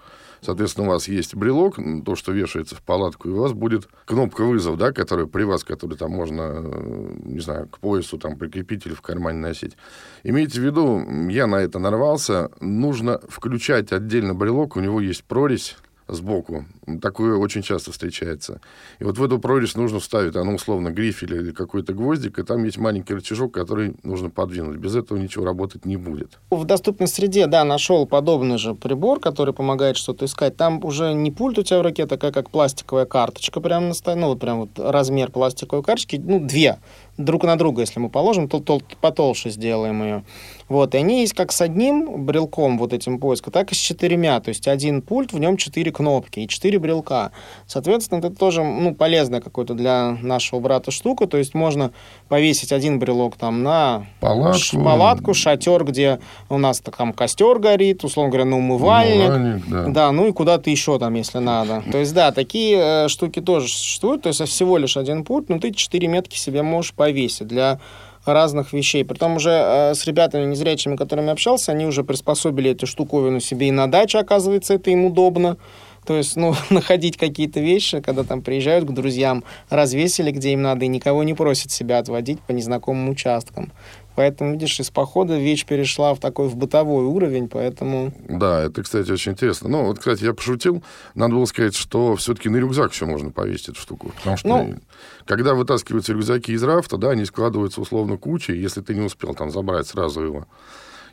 Соответственно, 0.40 0.86
у 0.86 0.90
вас 0.90 1.08
есть 1.08 1.34
брелок, 1.34 1.78
то, 2.04 2.14
что 2.14 2.32
вешается 2.32 2.76
в 2.76 2.82
палатку, 2.82 3.28
и 3.28 3.32
у 3.32 3.40
вас 3.40 3.52
будет 3.52 3.88
кнопка 4.04 4.44
вызов, 4.44 4.76
да, 4.76 4.92
которая 4.92 5.26
при 5.26 5.42
вас, 5.42 5.64
которую 5.64 5.98
там 5.98 6.12
можно, 6.12 6.62
э, 6.64 7.16
не 7.24 7.40
знаю, 7.40 7.68
к 7.68 7.78
поясу 7.80 8.18
там 8.18 8.36
прикрепить 8.36 8.86
или 8.86 8.94
в 8.94 9.02
кармане 9.02 9.40
носить. 9.40 9.76
Имейте 10.22 10.60
в 10.60 10.64
виду, 10.64 11.04
я 11.28 11.46
на 11.46 11.56
это 11.56 11.78
нарвался, 11.78 12.50
нужно 12.60 13.20
включать 13.28 13.92
отдельно 13.92 14.34
брелок, 14.34 14.76
у 14.76 14.80
него 14.80 15.00
есть 15.00 15.24
прорезь 15.24 15.76
сбоку. 16.08 16.64
Такое 17.00 17.36
очень 17.36 17.62
часто 17.62 17.92
встречается. 17.92 18.60
И 18.98 19.04
вот 19.04 19.18
в 19.18 19.22
эту 19.22 19.38
прорезь 19.38 19.76
нужно 19.76 20.00
вставить, 20.00 20.36
оно 20.36 20.54
условно 20.54 20.90
грифель 20.90 21.34
или 21.34 21.52
какой-то 21.52 21.92
гвоздик, 21.92 22.38
и 22.38 22.42
там 22.42 22.64
есть 22.64 22.78
маленький 22.78 23.14
рычажок, 23.14 23.52
который 23.52 23.94
нужно 24.02 24.30
подвинуть. 24.30 24.78
Без 24.78 24.96
этого 24.96 25.18
ничего 25.18 25.44
работать 25.44 25.84
не 25.84 25.96
будет. 25.96 26.38
В 26.50 26.64
доступной 26.64 27.08
среде, 27.08 27.46
да, 27.46 27.64
нашел 27.64 28.06
подобный 28.06 28.58
же 28.58 28.74
прибор, 28.74 29.20
который 29.20 29.54
помогает 29.54 29.96
что-то 29.96 30.24
искать. 30.24 30.56
Там 30.56 30.84
уже 30.84 31.12
не 31.12 31.30
пульт 31.30 31.58
у 31.58 31.62
тебя 31.62 31.80
в 31.80 31.82
руке, 31.82 32.06
такая 32.06 32.32
как 32.32 32.50
пластиковая 32.50 33.06
карточка, 33.06 33.60
прям 33.60 33.88
на 33.88 33.94
столе, 33.94 34.20
ну 34.20 34.28
вот 34.28 34.40
прям 34.40 34.60
вот 34.60 34.70
размер 34.78 35.30
пластиковой 35.30 35.84
карточки, 35.84 36.16
ну 36.16 36.40
две 36.40 36.78
друг 37.18 37.44
на 37.44 37.56
друга, 37.56 37.82
если 37.82 38.00
мы 38.00 38.08
положим, 38.08 38.48
то, 38.48 38.60
то 38.60 38.80
потолще 39.00 39.50
сделаем 39.50 40.02
ее. 40.02 40.24
Вот, 40.68 40.94
и 40.94 40.98
они 40.98 41.22
есть 41.22 41.32
как 41.32 41.50
с 41.50 41.60
одним 41.60 42.24
брелком 42.24 42.78
вот 42.78 42.92
этим 42.92 43.18
поиска, 43.18 43.50
так 43.50 43.72
и 43.72 43.74
с 43.74 43.78
четырьмя. 43.78 44.38
То 44.40 44.50
есть 44.50 44.68
один 44.68 45.00
пульт, 45.00 45.32
в 45.32 45.38
нем 45.38 45.56
четыре 45.56 45.90
кнопки 45.90 46.40
и 46.40 46.48
четыре 46.48 46.78
брелка. 46.78 47.32
Соответственно, 47.66 48.18
это 48.18 48.30
тоже 48.30 48.62
ну, 48.62 48.94
полезная 48.94 49.40
какой-то 49.40 49.74
для 49.74 50.18
нашего 50.22 50.60
брата 50.60 50.90
штука. 50.90 51.26
То 51.26 51.38
есть 51.38 51.54
можно 51.54 51.92
повесить 52.28 52.72
один 52.72 52.98
брелок 52.98 53.36
там 53.36 53.62
на 53.62 54.06
Палатку. 54.20 54.84
палатку, 54.84 55.34
шатер, 55.34 55.84
где 55.84 56.20
у 56.50 56.58
нас 56.58 56.80
там 56.80 57.14
костер 57.14 57.58
горит, 57.58 58.04
условно 58.04 58.30
говоря, 58.30 58.44
на 58.44 58.58
умывальник. 58.58 59.30
Умывальник, 59.30 59.68
да. 59.68 59.86
Да, 59.88 60.12
ну 60.12 60.28
и 60.28 60.32
куда-то 60.32 60.68
еще 60.68 60.98
там, 60.98 61.14
если 61.14 61.38
надо. 61.38 61.82
То 61.90 61.98
есть, 61.98 62.12
да, 62.12 62.30
такие 62.30 63.04
э, 63.04 63.08
штуки 63.08 63.40
тоже 63.40 63.68
существуют. 63.68 64.22
То 64.22 64.28
есть, 64.28 64.42
всего 64.42 64.76
лишь 64.76 64.98
один 64.98 65.24
пульт, 65.24 65.48
но 65.48 65.58
ты 65.58 65.72
четыре 65.72 66.08
метки 66.08 66.36
себе 66.36 66.62
можешь 66.62 66.92
повесить 66.92 67.07
для 67.44 67.80
разных 68.24 68.72
вещей. 68.72 69.04
Притом 69.04 69.36
уже 69.36 69.50
э, 69.50 69.94
с 69.94 70.06
ребятами 70.06 70.44
незрячими, 70.44 70.96
которыми 70.96 71.30
общался, 71.30 71.72
они 71.72 71.86
уже 71.86 72.04
приспособили 72.04 72.70
эту 72.70 72.86
штуковину 72.86 73.40
себе 73.40 73.68
и 73.68 73.72
на 73.72 73.90
даче, 73.90 74.18
оказывается, 74.18 74.74
это 74.74 74.90
им 74.90 75.04
удобно. 75.04 75.56
То 76.06 76.16
есть, 76.16 76.36
ну, 76.36 76.54
находить 76.70 77.16
какие-то 77.16 77.60
вещи, 77.60 78.00
когда 78.00 78.24
там 78.24 78.42
приезжают 78.42 78.86
к 78.86 78.92
друзьям, 78.92 79.44
развесили, 79.68 80.30
где 80.30 80.52
им 80.52 80.62
надо, 80.62 80.84
и 80.84 80.88
никого 80.88 81.22
не 81.22 81.34
просят 81.34 81.70
себя 81.70 81.98
отводить 81.98 82.40
по 82.40 82.52
незнакомым 82.52 83.10
участкам. 83.10 83.72
Поэтому, 84.18 84.54
видишь, 84.54 84.80
из 84.80 84.90
похода 84.90 85.38
вещь 85.38 85.64
перешла 85.64 86.12
в 86.12 86.18
такой 86.18 86.48
в 86.48 86.56
бытовой 86.56 87.04
уровень, 87.04 87.48
поэтому... 87.48 88.12
Да, 88.28 88.64
это, 88.64 88.82
кстати, 88.82 89.12
очень 89.12 89.30
интересно. 89.30 89.68
Ну, 89.68 89.84
вот, 89.84 90.00
кстати, 90.00 90.24
я 90.24 90.34
пошутил. 90.34 90.82
Надо 91.14 91.36
было 91.36 91.44
сказать, 91.44 91.76
что 91.76 92.16
все-таки 92.16 92.48
на 92.48 92.56
рюкзак 92.56 92.92
еще 92.92 93.06
можно 93.06 93.30
повесить 93.30 93.68
эту 93.68 93.78
штуку. 93.78 94.10
Потому 94.16 94.36
что, 94.36 94.48
Ну. 94.48 94.74
когда 95.24 95.54
вытаскиваются 95.54 96.14
рюкзаки 96.14 96.50
из 96.50 96.64
рафта, 96.64 96.96
да, 96.96 97.10
они 97.10 97.26
складываются 97.26 97.80
условно 97.80 98.16
кучей, 98.16 98.58
если 98.58 98.80
ты 98.80 98.92
не 98.92 99.02
успел 99.02 99.36
там 99.36 99.52
забрать 99.52 99.86
сразу 99.86 100.20
его. 100.20 100.48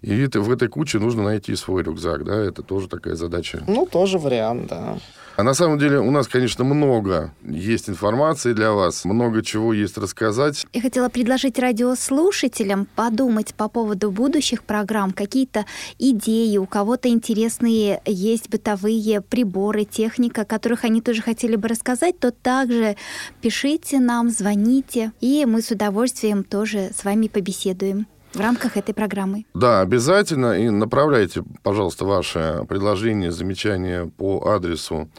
И 0.06 0.20
это- 0.20 0.40
в 0.40 0.52
этой 0.52 0.68
куче 0.68 1.00
нужно 1.00 1.24
найти 1.24 1.56
свой 1.56 1.82
рюкзак, 1.82 2.26
да, 2.26 2.36
это 2.36 2.62
тоже 2.62 2.88
такая 2.88 3.16
задача. 3.16 3.64
Ну, 3.68 3.88
тоже 3.88 4.20
вариант, 4.20 4.68
да. 4.68 5.00
А 5.36 5.44
на 5.44 5.54
самом 5.56 5.80
деле 5.80 6.00
у 6.00 6.12
нас, 6.12 6.28
конечно, 6.28 6.64
много 6.64 7.34
есть 7.44 7.90
информации 7.90 8.54
для 8.54 8.72
вас, 8.72 9.04
много 9.04 9.42
чего 9.42 9.74
есть 9.74 9.98
рассказать. 9.98 10.66
Я 10.74 10.82
хотела 10.82 11.10
предложить 11.10 11.58
радиослушателям 11.60 12.88
подумать 12.96 13.56
по 13.56 13.68
поводу 13.68 14.12
будущих 14.12 14.64
программ, 14.64 15.12
какие-то 15.12 15.66
идеи, 15.98 16.56
у 16.58 16.68
кого-то 16.68 17.10
интересные 17.10 18.00
есть 18.06 18.50
бытовые 18.50 19.22
приборы, 19.22 19.86
техника, 19.86 20.42
о 20.42 20.46
которых 20.46 20.86
они 20.86 21.02
тоже 21.02 21.24
хотели 21.24 21.56
бы 21.56 21.68
рассказать, 21.68 22.20
то 22.20 22.32
также 22.32 22.96
пишите 23.42 24.00
нам, 24.00 24.30
звоните, 24.30 25.14
и 25.20 25.46
мы 25.48 25.64
с 25.64 25.72
удовольствием 25.72 26.44
тоже 26.44 26.92
с 26.96 27.04
вами 27.04 27.28
побеседуем 27.28 28.06
в 28.36 28.40
рамках 28.40 28.78
этой 28.78 28.94
программы. 28.94 29.46
Да, 29.54 29.82
обязательно. 29.82 30.60
И 30.60 30.70
направляйте, 30.70 31.44
пожалуйста, 31.64 32.06
ваши 32.06 32.66
предложения, 32.68 33.32
замечания 33.32 34.12
по 34.18 34.48
адресу 34.48 35.10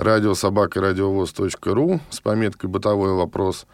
радиособакарадиовоз.ру 0.00 2.00
с 2.10 2.20
пометкой 2.20 2.70
«Бытовой 2.70 3.12
вопрос». 3.12 3.66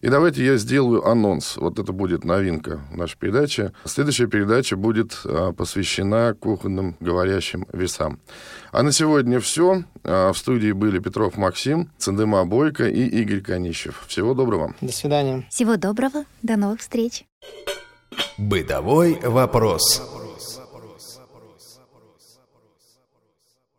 И 0.00 0.08
давайте 0.08 0.44
я 0.44 0.56
сделаю 0.56 1.06
анонс. 1.06 1.56
Вот 1.56 1.78
это 1.78 1.92
будет 1.92 2.24
новинка 2.24 2.80
в 2.90 2.96
нашей 2.96 3.18
передаче. 3.18 3.72
Следующая 3.84 4.26
передача 4.26 4.76
будет 4.76 5.20
а, 5.24 5.52
посвящена 5.52 6.34
кухонным 6.34 6.96
говорящим 7.00 7.66
весам. 7.72 8.20
А 8.72 8.82
на 8.82 8.92
сегодня 8.92 9.40
все. 9.40 9.84
А, 10.04 10.32
в 10.32 10.38
студии 10.38 10.72
были 10.72 10.98
Петров 10.98 11.36
Максим, 11.36 11.90
Цендема 11.98 12.44
Бойко 12.44 12.88
и 12.88 13.04
Игорь 13.04 13.40
Конищев. 13.40 14.04
Всего 14.06 14.34
доброго. 14.34 14.74
До 14.80 14.92
свидания. 14.92 15.46
Всего 15.50 15.76
доброго, 15.76 16.24
до 16.42 16.56
новых 16.56 16.80
встреч! 16.80 17.24
Бытовой 18.36 19.18
вопрос. 19.22 20.21